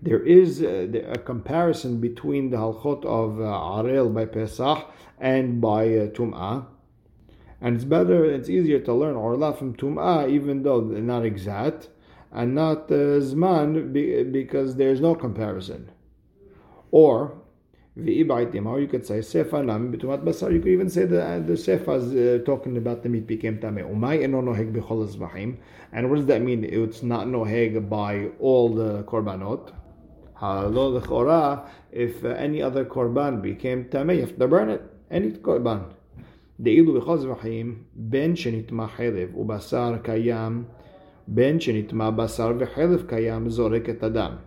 There 0.00 0.24
is 0.24 0.62
a, 0.62 0.84
a 1.10 1.18
comparison 1.18 2.00
between 2.00 2.50
the 2.50 2.58
halchot 2.58 3.04
of 3.04 3.40
uh, 3.40 3.44
Arel 3.44 4.14
by 4.14 4.26
Pesach 4.26 4.86
and 5.18 5.60
by 5.60 5.86
uh, 5.86 6.06
Tum'ah. 6.08 6.66
And 7.60 7.74
it's 7.74 7.84
better, 7.84 8.24
it's 8.24 8.48
easier 8.48 8.78
to 8.78 8.94
learn 8.94 9.16
Orla 9.16 9.52
from 9.54 9.74
Tum'ah, 9.74 10.30
even 10.30 10.62
though 10.62 10.80
they're 10.80 11.02
not 11.02 11.24
exact 11.24 11.88
and 12.33 12.55
not 12.55 12.91
uh, 12.91 13.21
Zman 13.21 13.93
because 14.31 14.75
there's 14.75 14.99
no 14.99 15.15
comparison. 15.15 15.91
Or, 16.91 17.33
or 17.95 18.79
you 18.79 18.87
could 18.87 19.05
say 19.05 19.19
Sefa 19.19 19.63
Nami 19.63 19.95
Bitumat 19.95 20.23
Basar. 20.23 20.51
You 20.51 20.59
could 20.59 20.71
even 20.71 20.89
say 20.89 21.05
the, 21.05 21.23
uh, 21.23 21.39
the 21.39 21.53
Sefa 21.53 21.97
is 21.97 22.41
uh, 22.41 22.43
talking 22.43 22.77
about 22.77 23.03
the 23.03 23.09
meat 23.09 23.27
became 23.27 23.59
Tameh. 23.59 23.87
Umay 23.87 24.23
eno 24.23 24.41
noheg 24.41 24.73
b'chol 24.73 25.07
azvahim. 25.07 25.57
And 25.91 26.09
what 26.09 26.15
does 26.15 26.25
that 26.25 26.41
mean? 26.41 26.63
It's 26.63 27.03
not 27.03 27.27
noheg 27.27 27.87
by 27.87 28.29
all 28.39 28.69
the 28.73 29.03
korbanot. 29.03 29.73
Halo 30.35 30.89
l'chora, 30.89 31.67
if 31.91 32.25
uh, 32.25 32.29
any 32.29 32.63
other 32.63 32.83
korban 32.83 33.43
became 33.43 33.85
Tameh, 33.85 34.15
you 34.15 34.21
have 34.21 34.37
to 34.39 34.47
burn 34.47 34.69
it. 34.69 34.81
Any 35.11 35.31
korban. 35.31 35.93
דאילו 36.59 36.93
בכל 36.93 37.17
זבחים, 37.17 37.75
בין 37.95 38.35
שנטמע 38.35 38.87
חלב 38.87 39.35
ובשר 39.35 39.95
קיים 40.03 40.63
Ben 41.30 41.58
shenitma 41.58 42.16
basar 42.16 42.58
v'chelev 42.58 43.04
kayam. 43.04 44.38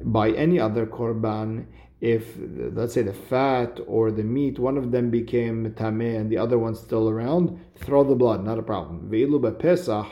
By 0.00 0.30
any 0.30 0.58
other 0.58 0.86
korban, 0.86 1.66
if 2.00 2.34
let's 2.72 2.94
say 2.94 3.02
the 3.02 3.12
fat 3.12 3.78
or 3.86 4.10
the 4.10 4.22
meat, 4.22 4.58
one 4.58 4.78
of 4.78 4.90
them 4.90 5.10
became 5.10 5.70
tameh 5.72 6.18
and 6.18 6.30
the 6.30 6.38
other 6.38 6.58
one's 6.58 6.80
still 6.80 7.10
around, 7.10 7.60
throw 7.76 8.04
the 8.04 8.14
blood, 8.14 8.42
not 8.42 8.58
a 8.58 8.62
problem. 8.62 9.10
Ve'ilu 9.10 9.38
bepesach 9.38 10.08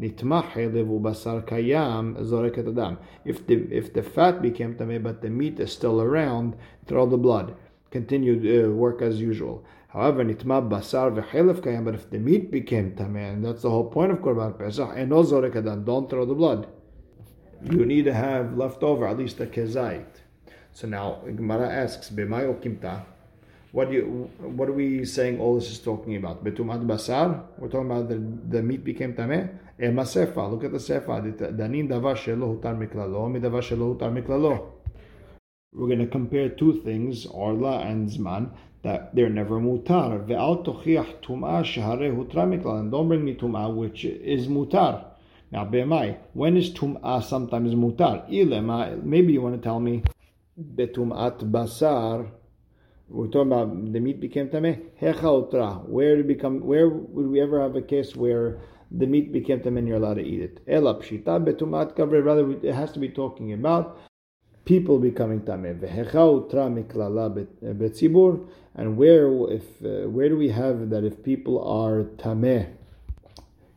nitma 0.00 0.52
chelev 0.52 0.86
ubasar 0.86 1.44
kayam 1.44 2.16
zorek 2.24 2.56
et 2.56 2.68
adam. 2.68 2.96
If 3.24 3.44
the 3.48 3.56
if 3.72 3.92
the 3.92 4.04
fat 4.04 4.40
became 4.40 4.76
tameh 4.76 5.02
but 5.02 5.20
the 5.20 5.30
meat 5.30 5.58
is 5.58 5.72
still 5.72 6.00
around, 6.00 6.54
throw 6.86 7.06
the 7.06 7.18
blood. 7.18 7.56
Continue 7.90 8.68
uh, 8.68 8.70
work 8.70 9.02
as 9.02 9.20
usual. 9.20 9.64
However, 9.88 10.24
nitma 10.24 10.68
basar 10.68 11.10
v'chelev 11.14 11.60
kayam. 11.60 11.84
But 11.84 11.94
if 11.94 12.10
the 12.10 12.18
meat 12.18 12.50
became 12.50 12.92
tameh, 12.92 13.32
and 13.32 13.44
that's 13.44 13.62
the 13.62 13.70
whole 13.70 13.90
point 13.90 14.12
of 14.12 14.18
korban 14.18 14.58
pesach, 14.58 14.90
and 14.94 15.10
no 15.10 15.22
zorek 15.22 15.54
don't 15.84 16.10
throw 16.10 16.24
the 16.24 16.34
blood. 16.34 16.68
You 17.62 17.84
need 17.84 18.04
to 18.04 18.12
have 18.14 18.56
left 18.56 18.82
over 18.82 19.06
at 19.08 19.18
least 19.18 19.40
a 19.40 19.46
kezait. 19.46 20.06
So 20.72 20.86
now 20.86 21.22
Gemara 21.26 21.68
asks, 21.68 22.10
"B'may 22.10 22.54
okimta." 22.54 23.02
What 23.72 23.90
do 23.90 23.96
you, 23.96 24.30
what 24.40 24.68
are 24.68 24.72
we 24.72 25.04
saying? 25.04 25.40
All 25.40 25.56
this 25.56 25.70
is 25.70 25.78
talking 25.78 26.16
about 26.16 26.42
betumat 26.42 26.86
basar. 26.86 27.42
We're 27.58 27.68
talking 27.68 27.90
about 27.90 28.08
the, 28.08 28.16
the 28.48 28.62
meat 28.62 28.82
became 28.82 29.12
tameh. 29.12 29.50
Ema 29.80 30.02
sefa. 30.02 30.50
Look 30.50 30.64
at 30.64 30.72
the 30.72 30.78
sefa. 30.78 31.20
Danin 31.56 31.88
davar 31.88 32.16
shelo 32.16 32.58
hutar 32.58 32.76
miklalo. 32.76 33.30
Mi 33.30 33.40
davar 33.40 33.62
shelo 33.62 33.94
hutar 33.94 34.10
miklalo. 34.10 34.68
We're 35.74 35.86
going 35.86 35.98
to 36.00 36.06
compare 36.06 36.48
two 36.48 36.80
things, 36.82 37.26
orla 37.26 37.80
and 37.80 38.08
zman, 38.08 38.50
that 38.82 39.14
they're 39.14 39.28
never 39.28 39.60
mutar. 39.60 40.26
Ve'al 40.26 40.64
tochiach 40.64 41.22
tum'ah 41.22 41.62
shehare 41.62 42.10
hutra 42.16 42.48
miklal. 42.48 42.80
And 42.80 42.90
don't 42.90 43.06
bring 43.06 43.24
me 43.24 43.34
tum'ah 43.34 43.74
which 43.74 44.04
is 44.04 44.48
mutar. 44.48 45.04
Now, 45.52 45.66
be'mai, 45.66 46.18
when 46.32 46.56
is 46.56 46.70
tum'ah 46.70 47.22
sometimes 47.22 47.74
mutar? 47.74 48.28
Ilema, 48.30 49.02
maybe 49.04 49.34
you 49.34 49.42
want 49.42 49.56
to 49.56 49.60
tell 49.60 49.78
me 49.78 50.02
betum'at 50.58 51.38
basar. 51.50 52.30
We're 53.08 53.26
talking 53.26 53.52
about 53.52 53.92
the 53.92 54.00
meat 54.00 54.20
became 54.20 54.48
tameh. 54.48 54.80
Hecha 55.00 55.86
Where 55.86 56.16
did 56.16 56.26
become? 56.26 56.60
Where 56.60 56.88
would 56.88 57.26
we 57.26 57.40
ever 57.40 57.60
have 57.60 57.76
a 57.76 57.82
case 57.82 58.16
where 58.16 58.58
the 58.90 59.06
meat 59.06 59.32
became 59.32 59.60
tameh 59.60 59.78
and 59.78 59.88
you're 59.88 59.98
allowed 59.98 60.14
to 60.14 60.24
eat 60.24 60.40
it? 60.40 60.60
Ela 60.66 60.94
pshita 60.94 61.44
betum'at 61.44 61.94
kavre. 61.94 62.24
Rather, 62.24 62.50
it 62.50 62.74
has 62.74 62.90
to 62.92 62.98
be 62.98 63.08
talking 63.08 63.52
about 63.52 63.98
people 64.68 64.98
becoming 64.98 65.40
tameh. 65.40 65.80
Miklala. 66.76 67.46
And 68.74 68.96
where 68.96 69.26
if 69.50 69.66
uh, 69.82 70.08
where 70.08 70.28
do 70.28 70.36
we 70.36 70.50
have 70.50 70.90
that 70.90 71.04
if 71.04 71.24
people 71.24 71.56
are 71.66 72.04
tameh? 72.22 72.68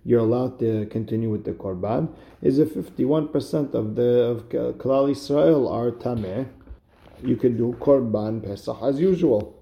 You're 0.03 0.19
allowed 0.19 0.59
to 0.59 0.87
continue 0.87 1.29
with 1.29 1.45
the 1.45 1.53
korban. 1.53 2.13
Is 2.41 2.59
if 2.59 2.73
51% 2.73 3.73
of 3.73 3.95
the 3.95 4.09
of 4.31 4.49
Klal 4.49 5.09
Israel 5.09 5.67
are 5.67 5.91
tameh 5.91 6.47
you 7.23 7.35
can 7.35 7.57
do 7.57 7.75
korban 7.79 8.43
pesach 8.43 8.77
as 8.81 8.99
usual. 8.99 9.60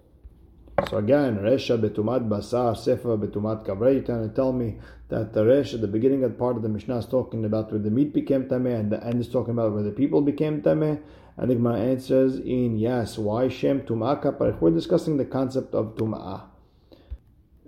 So 0.87 0.97
again, 0.97 1.39
Resha 1.39 1.77
betumat 1.77 2.29
basar, 2.29 2.77
Sefer 2.77 3.17
betumat 3.17 3.65
kavrei. 3.65 3.95
You're 3.95 4.03
trying 4.03 4.29
to 4.29 4.33
tell 4.33 4.53
me 4.53 4.77
that 5.09 5.33
the 5.33 5.43
Resha, 5.43 5.79
the 5.81 5.87
beginning 5.87 6.23
of 6.23 6.31
the 6.31 6.37
part 6.37 6.55
of 6.55 6.61
the 6.61 6.69
Mishnah 6.69 6.99
is 6.99 7.05
talking 7.05 7.43
about 7.43 7.71
where 7.71 7.81
the 7.81 7.89
meat 7.89 8.13
became 8.13 8.45
tameh, 8.45 8.79
and 8.79 8.91
the 8.91 9.03
end 9.03 9.19
is 9.19 9.27
talking 9.27 9.51
about 9.51 9.73
where 9.73 9.83
the 9.83 9.91
people 9.91 10.21
became 10.21 10.61
tameh. 10.61 11.01
And 11.37 11.49
the 11.49 11.55
Gemara 11.55 11.79
answers 11.79 12.37
in 12.37 12.77
yes. 12.77 13.17
Why 13.17 13.49
Shem 13.49 13.81
tum'ah 13.81 14.21
kaparech? 14.23 14.61
We're 14.61 14.71
discussing 14.71 15.17
the 15.17 15.25
concept 15.25 15.75
of 15.75 15.95
tum'ah. 15.95 16.43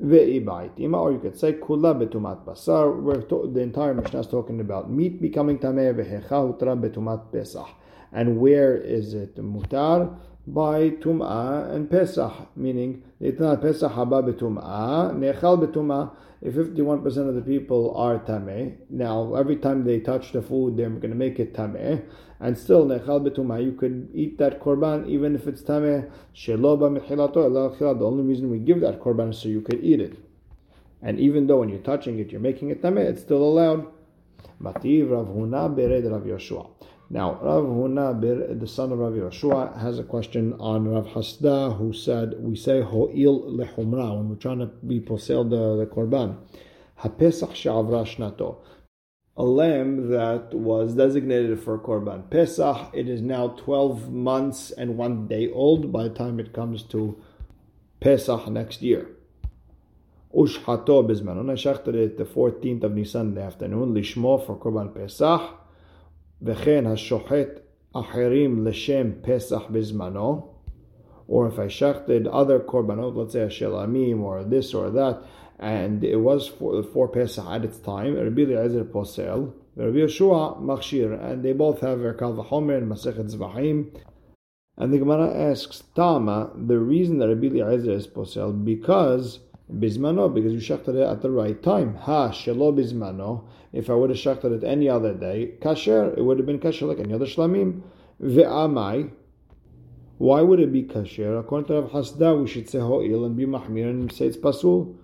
Ve'ibaitima, 0.02 0.98
or 0.98 1.12
you 1.12 1.20
could 1.20 1.38
say 1.38 1.54
kula 1.54 1.94
betumat 1.94 2.46
basar. 2.46 3.02
Where 3.02 3.18
the 3.18 3.60
entire 3.60 3.94
Mishnah 3.94 4.22
is 4.22 4.28
talking 4.28 4.62
about 4.62 4.90
meat 4.90 5.22
becoming 5.22 5.60
tameh 5.60 5.94
ve'hecha 5.94 6.58
utra 6.58 6.80
betumat 6.80 7.32
pesach. 7.32 7.68
And 8.14 8.40
where 8.40 8.76
is 8.76 9.14
it 9.14 9.36
mutar? 9.38 10.18
By 10.48 10.90
tum'ah 10.90 11.72
and 11.72 11.88
pesach, 11.88 12.34
meaning 12.56 13.04
itna 13.22 13.62
pesach 13.62 13.92
haba 13.92 14.24
betum'ah, 14.24 15.14
nechal 15.14 15.64
betum'ah. 15.64 16.16
If 16.42 16.56
51% 16.56 17.30
of 17.30 17.36
the 17.36 17.42
people 17.42 17.96
are 17.96 18.18
tameh, 18.18 18.76
now 18.90 19.36
every 19.36 19.58
time 19.58 19.84
they 19.84 20.00
touch 20.00 20.32
the 20.32 20.42
food, 20.42 20.78
they're 20.78 20.90
going 20.90 21.12
to 21.12 21.16
make 21.16 21.40
it 21.40 21.54
tameh, 21.54 22.04
and 22.40 22.58
still 22.58 22.88
nechal 22.88 23.24
betum'ah, 23.24 23.64
you 23.64 23.74
could 23.74 24.10
eat 24.16 24.40
that 24.40 24.60
korban 24.60 25.08
even 25.08 25.36
if 25.36 25.46
it's 25.46 25.62
tameh. 25.62 26.10
Sheloba 26.34 27.00
mechilato 27.00 28.00
The 28.00 28.04
only 28.06 28.24
reason 28.24 28.50
we 28.50 28.58
give 28.58 28.82
that 28.82 29.00
korban 29.00 29.30
is 29.30 29.38
so 29.38 29.48
you 29.48 29.62
could 29.62 29.84
eat 29.84 30.02
it. 30.02 30.18
And 31.04 31.20
even 31.20 31.46
though 31.46 31.60
when 31.60 31.70
you're 31.70 31.80
touching 31.80 32.18
it, 32.18 32.32
you're 32.32 32.42
making 32.42 32.72
it 32.72 32.82
tameh, 32.82 33.06
it's 33.06 33.22
still 33.22 33.44
allowed. 33.44 33.86
Mativ 34.60 35.12
Rav 35.12 35.28
Huna 35.28 35.76
bered 35.76 36.12
Rav 36.12 36.24
Yoshua. 36.24 36.68
Now, 37.14 37.34
Rav 37.42 37.66
Huna, 37.66 38.58
the 38.58 38.68
son 38.68 38.94
of 38.94 39.00
Rav 39.00 39.12
Yoshua, 39.12 39.78
has 39.82 40.00
a 40.00 40.04
question 40.04 40.54
on 40.62 40.88
Rav 40.88 41.08
Hasda, 41.08 41.78
who 41.78 41.92
said, 41.92 42.36
we 42.40 42.56
say 42.56 42.82
ho'il 42.82 43.52
lehumra, 43.52 44.16
when 44.16 44.30
we're 44.30 44.36
trying 44.36 44.60
to 44.60 44.68
be 44.68 45.02
posel 45.02 45.50
the, 45.50 45.76
the 45.76 45.86
korban. 45.86 46.38
HaPesach 47.02 47.54
she'avra 47.54 48.06
shnato. 48.06 48.60
A 49.36 49.44
lamb 49.44 50.10
that 50.10 50.54
was 50.54 50.94
designated 50.94 51.60
for 51.62 51.78
korban 51.78 52.30
Pesach, 52.30 52.92
it 52.94 53.10
is 53.10 53.22
now 53.22 53.50
12 53.50 54.10
months 54.10 54.72
and 54.72 54.98
one 54.98 55.28
day 55.28 55.52
old 55.52 55.92
by 55.92 56.04
the 56.04 56.12
time 56.12 56.40
it 56.40 56.54
comes 56.54 56.82
to 56.84 57.22
Pesach 58.00 58.48
next 58.48 58.82
year. 58.82 59.10
Ushhato 60.34 61.04
shechted 61.06 61.94
it 61.94 62.18
the 62.18 62.24
14th 62.24 62.84
of 62.84 62.94
Nisan 62.94 63.28
in 63.28 63.36
the 63.36 63.42
afternoon. 63.42 63.94
Lishmo 63.94 64.46
for 64.46 64.56
korban 64.56 64.96
Pesach. 64.96 65.58
וכן 66.43 66.87
השוחט 66.87 67.61
אחרים 67.93 68.67
לשם 68.67 69.11
פסח 69.23 69.63
בזמנו, 69.71 70.57
or 71.29 71.49
if 71.49 71.59
I 71.59 71.67
shechted 71.67 72.29
other 72.31 72.61
korbanot, 72.61 73.17
let's 73.17 73.33
say 73.33 73.41
a 73.41 73.49
shelamim 73.49 74.21
or 74.21 74.45
this 74.45 74.75
or 74.75 74.91
that, 74.91 75.23
and 75.59 76.05
it 76.05 76.17
was 76.17 76.47
for, 76.47 76.83
for 76.83 77.09
Pesach 77.09 77.45
at 77.47 77.65
its 77.65 77.79
time, 77.79 78.15
Rabbi 78.15 78.43
Eliezer 78.43 78.85
posel, 78.85 79.53
Rabbi 79.75 79.99
Yeshua 79.99 80.61
machshir, 80.61 81.21
and 81.23 81.43
they 81.43 81.53
both 81.53 81.81
have 81.81 82.01
their 82.01 82.15
kal 82.15 82.35
v'chomer 82.35 82.79
and 82.79 82.91
Masechet 82.91 83.35
Zvahim. 83.35 83.99
And 84.77 84.93
the 84.93 84.99
Gemara 84.99 85.35
asks, 85.51 85.83
Tama, 85.95 86.53
the 86.55 86.79
reason 86.79 87.19
that 87.19 87.29
Rabbi 87.29 87.47
Eliezer 87.47 87.93
is 87.93 88.07
posel, 88.07 88.65
because 88.65 89.41
Bismano, 89.74 90.34
because 90.34 90.52
you 90.52 90.60
shechted 90.60 90.96
it 90.96 91.08
at 91.08 91.22
the 91.22 91.32
right 91.32 91.62
time. 91.64 91.96
Ha, 91.96 92.30
shelo 92.30 92.76
bismano. 92.76 93.46
If 93.72 93.90
I 93.90 93.94
would 93.94 94.10
have 94.10 94.20
shechted 94.20 94.58
it 94.58 94.64
any 94.66 94.90
other 94.90 95.14
day, 95.14 95.54
kasher, 95.62 96.18
it 96.18 96.24
would 96.24 96.38
have 96.40 96.46
been 96.46 96.60
kasher 96.60 96.88
like 96.88 97.00
any 97.00 97.14
other 97.14 97.26
shlamim. 97.26 97.82
Ve'amai. 98.22 99.12
Why 100.18 100.42
would 100.42 100.60
it 100.60 100.74
be 100.74 100.84
kasher? 100.84 101.40
According 101.40 101.68
to 101.68 101.82
Rav 101.82 101.92
Hasda, 101.92 102.42
we 102.42 102.48
should 102.48 102.70
say 102.70 102.80
ho'il 102.80 103.26
and 103.26 103.38
be 103.38 103.46
mahmir 103.46 103.90
and 103.90 104.12
say 104.12 104.26
it's 104.26 104.38
pasul. 104.38 104.96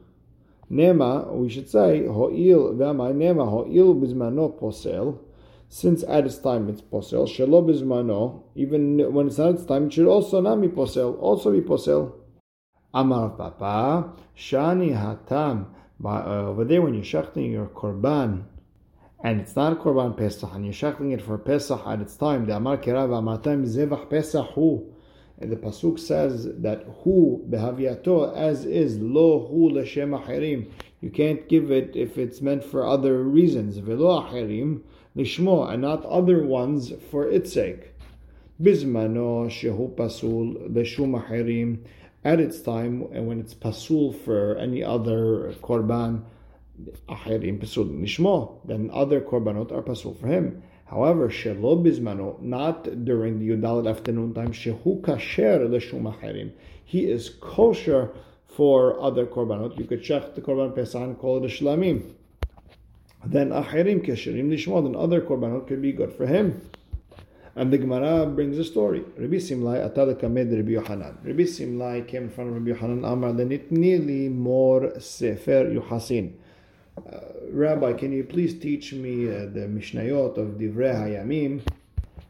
Nema, 0.69 1.33
we 1.33 1.49
should 1.49 1.69
say 1.69 2.05
ho'il 2.05 2.73
ve'amai 2.73 3.15
nema 3.15 3.49
ho'il 3.49 3.95
bismano 3.95 4.59
posel. 4.59 5.19
Since 5.69 6.03
at 6.03 6.25
its 6.25 6.37
time 6.37 6.67
it's 6.67 6.81
posel, 6.81 7.25
shelo 7.25 7.63
bismano, 7.65 8.43
even 8.55 9.13
when 9.13 9.27
it's 9.27 9.37
not 9.37 9.55
its 9.55 9.65
time, 9.65 9.87
it 9.87 9.93
should 9.93 10.07
also 10.07 10.41
not 10.41 10.59
be 10.59 10.67
posel, 10.67 11.17
also 11.19 11.51
be 11.51 11.61
posel. 11.61 12.13
Amar 12.93 13.29
Papa, 13.29 14.13
Shani 14.37 14.95
Hatam. 14.95 15.65
Uh, 16.03 16.49
over 16.49 16.63
there, 16.63 16.81
when 16.81 16.93
you're 16.93 17.03
your 17.03 17.67
korban, 17.67 18.43
and 19.23 19.41
it's 19.41 19.55
not 19.55 19.73
a 19.73 19.75
korban 19.75 20.15
Pesach, 20.15 20.53
and 20.53 20.63
you're 20.63 20.73
shechting 20.73 21.11
it 21.13 21.21
for 21.21 21.37
Pesach 21.37 21.81
at 21.85 22.01
its 22.01 22.15
time, 22.15 22.45
the 22.45 22.55
Amar 22.55 22.77
Kerav 22.77 23.09
Amatam 23.09 23.65
Zevach 23.65 24.09
Pesach 24.09 24.45
Hu. 24.51 24.93
And 25.39 25.51
the 25.51 25.55
pasuk 25.55 25.99
says 25.99 26.47
that 26.61 26.83
hu 27.03 27.45
behaviato 27.47 28.35
as 28.35 28.65
is 28.65 28.97
lo 28.97 29.47
hu 29.47 29.69
l'shem 29.69 30.09
achirim. 30.09 30.71
You 30.99 31.11
can't 31.11 31.47
give 31.47 31.69
it 31.69 31.95
if 31.95 32.17
it's 32.17 32.41
meant 32.41 32.63
for 32.63 32.87
other 32.87 33.21
reasons. 33.21 33.77
Velo 33.77 34.21
achirim 34.23 34.81
lishmo 35.15 35.71
and 35.71 35.83
not 35.83 36.03
other 36.05 36.43
ones 36.43 36.91
for 37.11 37.29
its 37.29 37.53
sake. 37.53 37.93
Bismano 38.59 39.47
shehu 39.47 39.95
pasul 39.95 40.55
l'shum 40.73 41.11
achirim 41.11 41.85
at 42.27 42.41
its 42.41 42.59
time, 42.59 43.07
and 43.13 43.25
when 43.25 43.39
it's 43.39 43.53
pasul 43.53 44.11
for 44.11 44.57
any 44.57 44.83
other 44.83 45.53
korban, 45.61 46.23
then 48.65 48.89
other 48.93 49.21
korbanot 49.21 49.71
are 49.71 49.81
pasul 49.81 50.13
for 50.19 50.27
him. 50.27 50.61
However, 50.87 51.29
shelo 51.29 52.41
not 52.41 53.05
during 53.05 53.39
the 53.39 53.47
Yudalit 53.49 53.89
afternoon 53.89 54.33
time, 54.33 54.51
shehu 54.51 55.01
kasher 55.01 55.69
l'shum. 55.69 56.51
He 56.83 57.09
is 57.09 57.29
kosher 57.39 58.11
for 58.49 59.01
other 59.01 59.25
korbanot. 59.25 59.77
You 59.79 59.85
could 59.85 60.03
check 60.03 60.35
the 60.35 60.41
korban 60.41 60.75
pesach 60.75 61.01
and 61.01 61.17
call 61.17 61.37
it 61.37 61.45
a 61.45 61.47
shlamim. 61.47 62.11
Then 63.25 63.51
achirim 63.51 64.05
kesherim 64.05 64.83
then 64.83 64.95
other 64.97 65.21
korbanot 65.21 65.67
could 65.67 65.81
be 65.81 65.93
good 65.93 66.11
for 66.11 66.27
him. 66.27 66.61
And 67.57 67.73
the 67.73 67.79
Gemara 67.79 68.27
brings 68.27 68.59
a 68.59 68.63
story. 68.63 69.03
Rabbi 69.17 69.37
Simlai 69.37 69.83
atalaka 69.83 70.31
med 70.31 70.53
Rabbi 70.53 70.73
Yohanan. 70.73 71.17
Rabbi 71.23 71.41
Simlai 71.41 72.07
came 72.07 72.25
in 72.25 72.29
front 72.29 72.51
of 72.51 72.55
Rabbi 72.55 72.69
Yohanan 72.69 73.03
Amar 73.03 73.31
lenitnili 73.31 74.31
mor 74.31 74.99
sefer 74.99 75.65
yuhasin. 75.65 76.33
Uh, 76.97 77.19
Rabbi, 77.49 77.93
can 77.93 78.11
you 78.11 78.25
please 78.25 78.59
teach 78.59 78.93
me 78.93 79.27
uh, 79.27 79.47
the 79.47 79.67
Mishnayot 79.67 80.37
of 80.37 80.59
Divrei 80.59 80.93
Hayamim? 80.93 81.61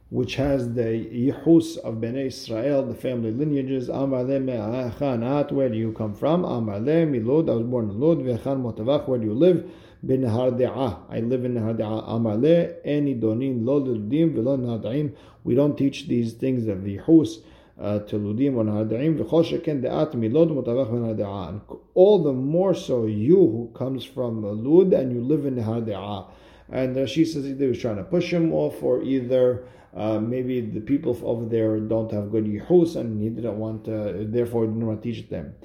Which 0.10 0.36
has 0.36 0.74
the 0.74 0.84
Yihus 0.84 1.78
of 1.80 1.96
Bnei 1.96 2.28
Israel, 2.28 2.82
the 2.86 2.96
family 2.96 3.32
lineages. 3.32 3.90
Amar 3.90 4.24
le 4.24 4.40
me'achanat, 4.40 5.52
where 5.52 5.68
do 5.68 5.76
you 5.76 5.92
come 5.92 6.14
from? 6.14 6.46
Amar 6.46 6.80
milod, 6.80 7.50
I 7.50 7.56
was 7.56 7.64
born 7.64 7.90
in 7.90 8.00
Lod. 8.00 8.20
Ve'chan 8.20 8.62
motavach, 8.62 9.08
where 9.08 9.20
do 9.20 9.26
you 9.26 9.34
live? 9.34 9.70
Ben 10.02 10.22
Harde'ah, 10.22 11.00
I 11.10 11.20
live 11.20 11.44
in 11.44 11.56
Harde'ah. 11.56 12.06
Amar 12.08 12.38
eni 12.38 13.20
donin 13.20 13.66
lo 13.66 13.82
ludim 13.82 14.34
velo 14.34 14.56
nadaim. 14.56 15.14
We 15.44 15.56
don't 15.56 15.78
teach 15.78 16.08
these 16.08 16.34
things 16.34 16.68
of 16.68 16.80
Yihus. 16.80 17.42
Uh, 17.80 18.00
to 18.00 18.16
Ludim 18.16 18.56
or 18.56 18.64
Nadaim, 18.64 19.20
V'chosheken 19.20 19.84
de'at 19.84 20.14
milod 20.14 20.50
motavach 20.50 20.90
v'nade'ah. 20.90 21.62
All 21.94 22.24
the 22.24 22.34
more 22.34 22.74
so 22.74 23.06
you 23.06 23.36
who 23.36 23.72
comes 23.76 24.04
from 24.04 24.42
Lud 24.42 24.94
and 24.94 25.12
you 25.12 25.22
live 25.22 25.46
in 25.46 25.58
Harde'ah. 25.58 26.26
And 26.70 26.98
uh, 26.98 27.06
she 27.06 27.26
says 27.26 27.46
he 27.46 27.54
was 27.54 27.80
trying 27.80 27.98
to 27.98 28.04
push 28.04 28.32
him 28.32 28.54
off 28.54 28.84
or 28.84 29.02
either 29.02 29.66
uh, 29.96 30.20
maybe 30.20 30.62
the 30.62 30.82
people 30.82 31.18
over 31.24 31.46
there 31.46 31.80
don't 31.80 32.12
have 32.12 32.32
good 32.32 32.46
yihus 32.46 32.96
and 32.96 33.22
he 33.22 33.30
didn't 33.30 33.58
want 33.58 33.86
to, 33.86 34.28
therefore 34.30 34.66
didn't 34.66 34.86
want 34.86 35.02
to 35.02 35.12
teach 35.12 35.30
them. 35.30 35.56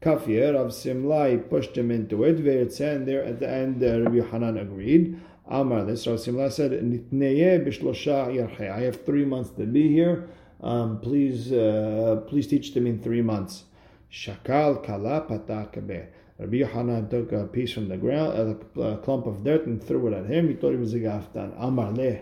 Kafir 0.00 0.56
of 0.56 0.72
Simla, 0.72 1.36
pushed 1.36 1.76
him 1.76 1.90
into 1.90 2.24
it. 2.24 2.38
And 2.80 3.06
there 3.06 3.22
at 3.22 3.38
the 3.38 3.48
end, 3.48 3.82
uh, 3.82 4.00
Rabbi 4.00 4.30
Hanan 4.30 4.56
agreed. 4.56 5.20
Amar, 5.46 5.84
this 5.84 6.06
Rav 6.06 6.20
Simla 6.20 6.50
said, 6.50 6.72
I 6.72 8.80
have 8.80 9.04
three 9.04 9.24
months 9.24 9.50
to 9.50 9.66
be 9.66 9.88
here. 9.88 10.28
Um, 10.62 11.00
please, 11.00 11.52
uh, 11.52 12.22
please 12.28 12.46
teach 12.46 12.72
them 12.72 12.86
in 12.86 13.02
three 13.02 13.22
months. 13.22 13.64
Shakal 14.12 14.84
kala. 14.84 15.22
Rabbi 16.40 16.56
Yohanan 16.56 17.10
took 17.10 17.32
a 17.32 17.44
piece 17.44 17.74
from 17.74 17.88
the 17.88 17.98
ground, 17.98 18.56
a, 18.78 18.96
clump 18.98 19.26
of 19.26 19.44
dirt, 19.44 19.66
and 19.66 19.82
threw 19.82 20.08
it 20.08 20.14
at 20.14 20.24
him. 20.24 20.48
He 20.48 20.54
thought 20.54 20.70
he 20.70 20.78
was 20.78 20.94
a 20.94 20.98
gaftan. 21.00 21.52
Amar 21.58 21.92
leh. 21.92 22.20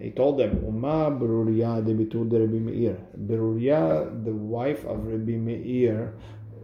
He 0.00 0.10
told 0.10 0.38
them, 0.38 0.64
Uma 0.64 1.10
Beruria 1.12 1.84
de 1.84 1.94
Bitur 1.94 2.28
de 2.28 2.40
Rabbi 2.40 2.58
Meir. 2.58 2.96
Beruria, 3.16 4.24
the 4.24 4.32
wife 4.32 4.84
of 4.84 5.06
Rabbi 5.06 5.36
Meir, 5.36 6.12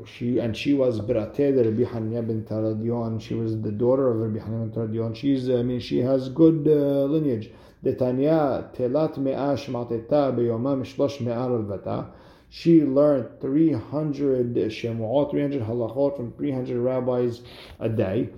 she 0.06 0.38
and 0.38 0.56
she 0.56 0.74
was 0.74 1.00
Brate 1.00 1.56
Rabbi 1.56 1.88
Hanina 1.88 2.26
bin 2.26 2.44
Taradion. 2.44 3.20
She 3.20 3.34
was 3.34 3.60
the 3.60 3.70
daughter 3.70 4.08
of 4.08 4.16
Rabbi 4.16 4.44
Hanina 4.44 4.72
bin 4.72 4.88
Taradion. 4.88 5.14
She's, 5.16 5.48
I 5.48 5.62
mean, 5.62 5.78
she 5.78 6.00
has 6.00 6.28
good 6.30 6.66
uh, 6.66 7.04
lineage. 7.04 7.50
Detanya 7.84 8.74
telat 8.74 9.18
me'ah 9.18 9.54
shmateta 9.54 10.34
beyomam 10.34 10.82
shlosh 10.84 11.20
me'ah 11.20 11.48
revata. 11.48 12.10
She 12.58 12.82
learned 12.82 13.38
300 13.42 14.54
shemuot, 14.72 15.30
300 15.30 15.62
halachot 15.64 16.16
from 16.16 16.32
300 16.32 16.78
rabbis 16.78 17.42
a 17.78 17.90
day. 17.90 18.30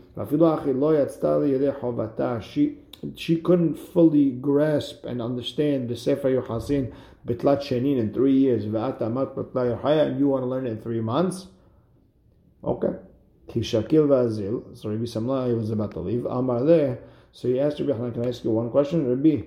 She 2.43 2.79
she 3.15 3.37
couldn't 3.37 3.77
fully 3.77 4.31
grasp 4.33 5.05
and 5.05 5.23
understand 5.23 5.89
the 5.89 5.95
Sefer 5.95 6.31
Yochasin 6.31 6.93
Betlat 7.25 7.61
Shenin 7.61 7.97
in 7.97 8.13
three 8.13 8.37
years. 8.37 8.65
And 8.65 8.75
you 8.75 10.29
want 10.29 10.43
to 10.43 10.47
learn 10.47 10.67
it 10.67 10.71
in 10.71 10.81
three 10.81 11.01
months? 11.01 11.47
Okay. 12.65 12.97
Kishakil 13.49 14.09
Vazil. 14.09 14.77
So 14.77 14.89
Rabbi 14.89 15.05
Samla 15.05 15.57
was 15.57 15.71
about 15.71 15.93
to 15.93 16.01
leave. 16.01 16.27
Amar 16.27 16.63
le. 16.63 16.99
So 17.31 17.47
he 17.47 17.61
asked 17.61 17.79
Rabbi 17.79 17.93
Hanan, 17.93 18.13
can 18.15 18.25
I 18.25 18.29
ask 18.31 18.43
you 18.43 18.51
one 18.51 18.71
question? 18.71 19.09
Rabbi, 19.09 19.45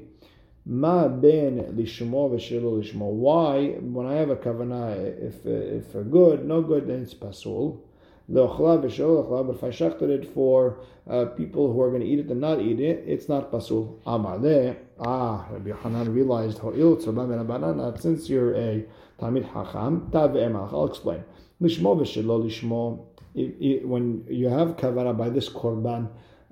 Ma 0.65 1.07
ben 1.07 1.73
lishmo 1.75 2.29
v'shelo 2.29 2.79
lishmo. 2.79 3.11
Why, 3.11 3.69
when 3.79 4.05
I 4.05 4.13
have 4.13 4.29
a 4.29 4.35
kavanah, 4.35 4.95
if, 5.19 5.45
if 5.45 5.93
good, 6.11 6.45
no 6.45 6.61
good, 6.61 6.87
then 6.87 7.01
it's 7.01 7.15
pasul. 7.15 7.81
But 8.29 8.45
if 8.45 9.63
I 9.63 9.69
shechted 9.69 10.09
it 10.09 10.33
for 10.33 10.77
uh, 11.09 11.25
people 11.25 11.73
who 11.73 11.81
are 11.81 11.89
going 11.89 12.01
to 12.01 12.07
eat 12.07 12.19
it 12.19 12.29
and 12.29 12.39
not 12.39 12.61
eat 12.61 12.79
it, 12.79 13.03
it's 13.07 13.27
not 13.27 13.51
pasul. 13.51 13.99
Amar 14.05 14.37
le. 14.37 14.75
Ah, 14.99 15.47
Rabbi 15.49 15.71
Hanan 15.81 16.13
realized, 16.13 16.59
since 16.59 18.29
you're 18.29 18.53
a 18.55 18.85
Talmid 19.19 19.51
Hacham, 19.51 20.11
I'll 20.15 20.85
explain. 20.85 21.23
Lishmo 21.59 21.97
v'shelo 21.99 22.39
lishmo. 22.45 23.05
When 23.33 24.25
you 24.29 24.47
have 24.47 24.77
kavanah 24.77 25.17
by 25.17 25.29
this 25.29 25.49
korban, 25.49 26.09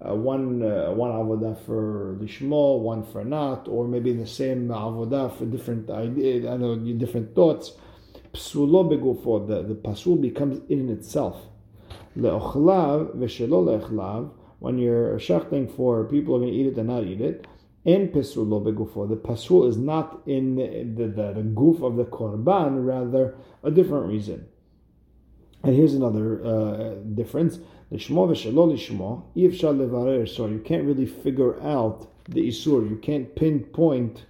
uh, 0.07 0.15
one 0.15 0.63
uh, 0.63 0.91
one 0.91 1.11
avodah 1.11 1.65
for 1.65 2.17
lishmo, 2.21 2.79
one 2.79 3.03
for 3.03 3.25
not, 3.25 3.67
or 3.67 3.87
maybe 3.87 4.13
the 4.13 4.25
same 4.27 4.67
avodah 4.67 5.37
for 5.37 5.45
different 5.45 5.89
ideas, 5.89 6.45
I 6.45 6.57
know 6.57 6.75
different 6.75 7.35
thoughts. 7.35 7.73
Psulo 8.33 8.87
begufo, 8.87 9.47
the 9.47 9.63
the 9.63 9.75
pasul 9.75 10.21
becomes 10.21 10.61
in 10.69 10.89
itself. 10.89 11.45
Le'ochlav 12.17 13.15
v'shelo 13.15 13.81
le'ochlav, 13.81 14.31
when 14.59 14.77
you're 14.77 15.17
shechting 15.17 15.75
for 15.75 16.05
people 16.05 16.35
are 16.35 16.39
going 16.39 16.51
to 16.51 16.57
eat 16.57 16.67
it 16.67 16.77
and 16.77 16.87
not 16.87 17.03
eat 17.03 17.21
it, 17.21 17.47
and 17.85 18.09
pesulo 18.09 18.63
begufo. 18.63 19.09
The 19.09 19.15
pasul 19.17 19.67
is 19.67 19.77
not 19.77 20.21
in 20.25 20.55
the, 20.55 21.07
the, 21.07 21.33
the 21.33 21.41
goof 21.41 21.81
of 21.81 21.97
the 21.97 22.05
korban, 22.05 22.85
rather 22.85 23.35
a 23.63 23.71
different 23.71 24.07
reason. 24.07 24.47
And 25.69 25.77
here's 25.77 25.93
another 25.93 26.43
uh, 26.43 26.95
difference. 27.13 27.59
Lishmo 27.91 28.27
v'shelo 28.27 28.73
ifshal 29.35 29.77
levarer. 29.77 30.27
So 30.27 30.47
you 30.47 30.57
can't 30.57 30.83
really 30.83 31.05
figure 31.05 31.61
out 31.61 32.07
the 32.27 32.47
isur. 32.47 32.89
You 32.89 32.95
can't 32.95 33.35
pinpoint 33.35 34.25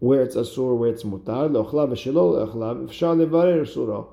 where 0.00 0.20
it's 0.20 0.36
asur, 0.36 0.76
where 0.76 0.90
it's 0.90 1.02
mutar. 1.02 1.48
Le'ochlav 1.48 1.92
v'shelo 1.92 2.52
le'ochlav, 2.52 2.88
ifshal 2.88 3.26
levarer. 3.26 4.06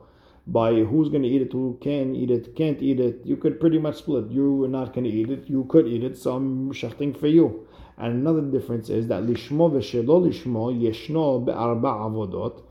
By 0.47 0.75
who's 0.75 1.09
going 1.09 1.23
to 1.23 1.27
eat 1.27 1.41
it, 1.41 1.51
who 1.51 1.77
can 1.81 2.15
eat 2.15 2.31
it, 2.31 2.55
can't 2.55 2.81
eat 2.81 3.01
it. 3.01 3.25
You 3.25 3.35
could 3.35 3.59
pretty 3.59 3.79
much 3.79 3.97
split. 3.97 4.31
You 4.31 4.63
are 4.63 4.69
not 4.69 4.93
going 4.93 5.03
to 5.03 5.09
eat 5.09 5.29
it. 5.29 5.49
You 5.49 5.65
could 5.65 5.85
eat 5.85 6.05
it. 6.05 6.17
So 6.17 6.33
I'm 6.33 6.71
shechting 6.71 7.19
for 7.19 7.27
you. 7.27 7.67
And 7.97 8.13
another 8.13 8.39
difference 8.39 8.89
is 8.89 9.09
that 9.09 9.23
lishmo 9.23 9.69
v'shelo 9.69 10.25
lishmo 10.25 10.73
yeshno 10.73 11.43
be'arba 11.43 11.91
avodot 12.07 12.61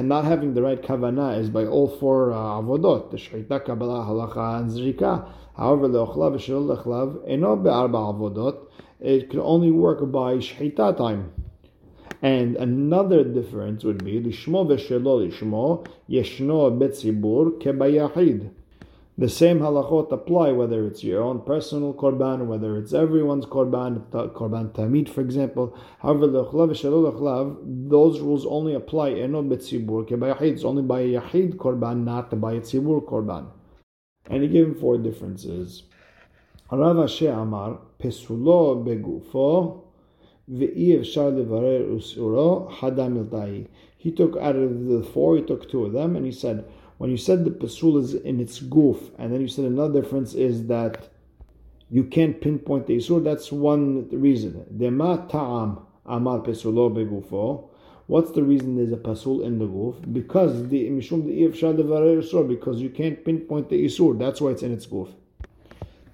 not 0.00 0.24
having 0.24 0.54
the 0.54 0.62
right 0.62 0.80
kavanah 0.80 1.38
is 1.38 1.50
by 1.50 1.64
all 1.66 1.88
four 1.88 2.32
uh, 2.32 2.36
avodot, 2.36 3.10
the 3.10 3.16
shchita, 3.16 3.64
kabbalah, 3.64 4.06
halacha, 4.06 4.60
and 4.60 4.70
zrika. 4.70 5.28
However, 5.56 5.88
the 5.88 6.06
ochlav 6.06 6.36
v'shel 6.36 6.76
lechlav 6.76 7.28
eno 7.28 7.56
be'arba 7.56 8.14
avodot. 8.14 8.66
It 9.00 9.30
can 9.30 9.40
only 9.40 9.70
work 9.70 10.00
by 10.12 10.36
shchita 10.36 10.96
time. 10.96 11.32
And 12.22 12.56
another 12.56 13.24
difference 13.24 13.82
would 13.82 14.04
be 14.04 14.20
lishmo 14.20 14.66
v'shelo 14.66 15.28
lishmo 15.28 15.86
yeshno 16.08 16.78
betzibur 16.78 17.60
kebayahid. 17.60 18.50
The 19.22 19.28
same 19.28 19.60
halachot 19.60 20.10
apply 20.10 20.50
whether 20.50 20.84
it's 20.84 21.04
your 21.04 21.22
own 21.22 21.42
personal 21.42 21.94
korban, 21.94 22.46
whether 22.46 22.76
it's 22.76 22.92
everyone's 22.92 23.46
korban, 23.46 24.00
korban 24.10 24.72
tamid, 24.72 25.08
for 25.08 25.20
example. 25.20 25.78
However, 26.00 26.26
those 26.26 28.20
rules 28.20 28.44
only 28.44 28.74
apply 28.74 29.10
eno 29.10 29.44
betzibur 29.44 30.40
It's 30.42 30.64
only 30.64 30.82
by 30.82 31.02
a 31.02 31.20
yahid 31.20 31.54
korban, 31.54 32.02
not 32.02 32.40
by 32.40 32.54
a 32.54 32.60
tzibur 32.62 33.00
korban. 33.04 33.46
And 34.28 34.42
he 34.42 34.48
gave 34.48 34.66
him 34.66 34.74
four 34.74 34.98
differences. 34.98 35.84
Rav 36.72 36.96
Ashi 36.96 37.28
Amar 37.32 37.78
pesulo 38.00 38.84
begufo 38.84 39.84
ve'i 40.50 40.98
efshar 40.98 41.30
levarer 41.30 41.88
usuro 41.94 42.72
hadam 42.72 43.68
He 43.96 44.10
took 44.10 44.36
out 44.38 44.56
of 44.56 44.86
the 44.86 45.04
four, 45.04 45.36
he 45.36 45.42
took 45.42 45.70
two 45.70 45.84
of 45.84 45.92
them, 45.92 46.16
and 46.16 46.26
he 46.26 46.32
said 46.32 46.64
when 47.02 47.10
you 47.10 47.16
said 47.16 47.44
the 47.44 47.50
pasul 47.50 47.98
is 47.98 48.14
in 48.14 48.38
its 48.38 48.60
goof, 48.60 49.10
and 49.18 49.32
then 49.32 49.40
you 49.40 49.48
said 49.48 49.64
another 49.64 50.00
difference 50.00 50.34
is 50.34 50.68
that 50.68 51.08
you 51.90 52.04
can't 52.04 52.40
pinpoint 52.40 52.86
the 52.86 52.96
isur, 52.96 53.24
that's 53.24 53.50
one 53.50 54.08
reason. 54.10 54.64
Dema 54.72 55.28
ta'am 55.28 55.80
amar 56.06 56.38
pesulo 56.38 56.94
begufo. 56.94 57.70
What's 58.06 58.30
the 58.30 58.44
reason 58.44 58.76
there's 58.76 58.92
a 58.92 58.96
pasul 58.96 59.42
in 59.42 59.58
the 59.58 59.66
goof? 59.66 59.96
Because 60.12 60.68
the 60.68 60.88
mishum 60.90 61.26
the 61.26 62.44
because 62.46 62.80
you 62.80 62.90
can't 62.90 63.24
pinpoint 63.24 63.68
the 63.68 63.84
isur. 63.84 64.16
That's 64.16 64.40
why 64.40 64.50
it's 64.50 64.62
in 64.62 64.72
its 64.72 64.86
goof. 64.86 65.08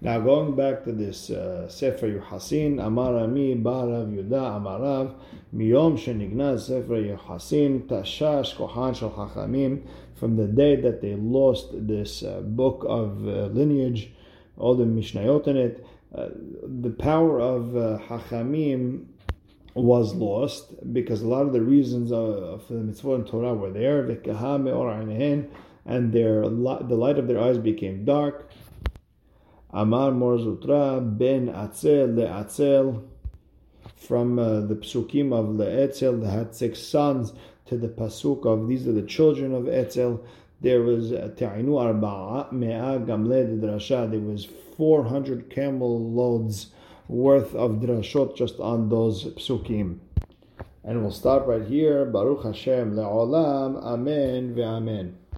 Now 0.01 0.21
going 0.21 0.55
back 0.55 0.85
to 0.85 0.93
this 0.93 1.29
uh, 1.29 1.69
Sefer 1.69 2.07
Yohasin, 2.07 2.77
Amarami 2.77 3.61
Barav 3.61 4.15
Yuda 4.15 4.63
Amarav 4.63 5.15
Miyom 5.53 5.99
Shenignaz 5.99 6.69
Sefer 6.69 7.03
Yohasin 7.03 7.89
Tashash 7.89 8.55
Kohan 8.55 8.97
Shal 8.97 9.11
Chachamim 9.11 9.83
from 10.19 10.37
the 10.37 10.47
day 10.47 10.77
that 10.77 11.01
they 11.01 11.15
lost 11.15 11.69
this 11.73 12.23
uh, 12.23 12.41
book 12.41 12.85
of 12.89 13.27
uh, 13.27 13.47
lineage, 13.47 14.11
all 14.57 14.75
the 14.75 14.85
Mishnayot 14.85 15.47
in 15.47 15.57
it, 15.57 15.87
uh, 16.15 16.29
the 16.63 16.91
power 16.91 17.41
of 17.41 17.77
uh, 17.77 17.99
Hachamim 18.09 19.07
was 19.75 20.15
lost 20.15 20.93
because 20.93 21.23
a 21.23 21.29
lot 21.29 21.43
of 21.43 21.53
the 21.53 21.61
reasons 21.61 22.11
of, 22.11 22.29
of 22.43 22.69
the 22.69 22.75
mitzvot 22.75 23.15
and 23.15 23.27
Torah 23.27 23.55
were 23.55 23.71
there, 23.71 24.01
and 25.87 26.13
their 26.13 26.43
the 26.43 26.97
light 26.97 27.19
of 27.19 27.29
their 27.29 27.41
eyes 27.41 27.59
became 27.59 28.05
dark. 28.05 28.51
Amar 29.71 30.13
Mar 30.13 30.39
Zutra 30.39 31.01
ben 31.19 31.49
Atzel 31.49 32.15
le'atzel. 32.15 33.05
From 33.97 34.39
uh, 34.39 34.61
the 34.61 34.77
psukim 34.77 35.33
of 35.33 35.57
Le'etzel, 35.57 36.23
they 36.23 36.31
had 36.31 36.55
six 36.55 36.81
sons 36.81 37.33
to 37.69 37.77
the 37.77 37.89
pasuk 37.89 38.47
of 38.47 38.69
these 38.69 38.87
are 38.89 38.93
the 38.93 39.03
children 39.03 39.55
of 39.55 39.69
Etzel. 39.69 40.25
There 40.61 40.83
was 40.83 41.11
Ta'inu 41.11 41.77
Arba'a 41.77 42.51
Me'a 42.51 42.99
Gamle 42.99 43.61
Drasha. 43.61 44.11
There 44.11 44.21
was 44.21 44.47
400 44.77 45.51
camel 45.51 46.11
loads 46.13 46.69
worth 47.09 47.55
of 47.55 47.73
drashot 47.81 48.37
just 48.37 48.59
on 48.61 48.89
those 48.89 49.25
psukim. 49.25 49.99
And 50.85 51.03
we'll 51.03 51.11
stop 51.11 51.47
right 51.47 51.67
here. 51.67 52.05
Baruch 52.05 52.45
Hashem 52.45 52.95
le'olam. 52.95 53.83
Amen 53.83 54.55
ve'amen. 54.55 55.15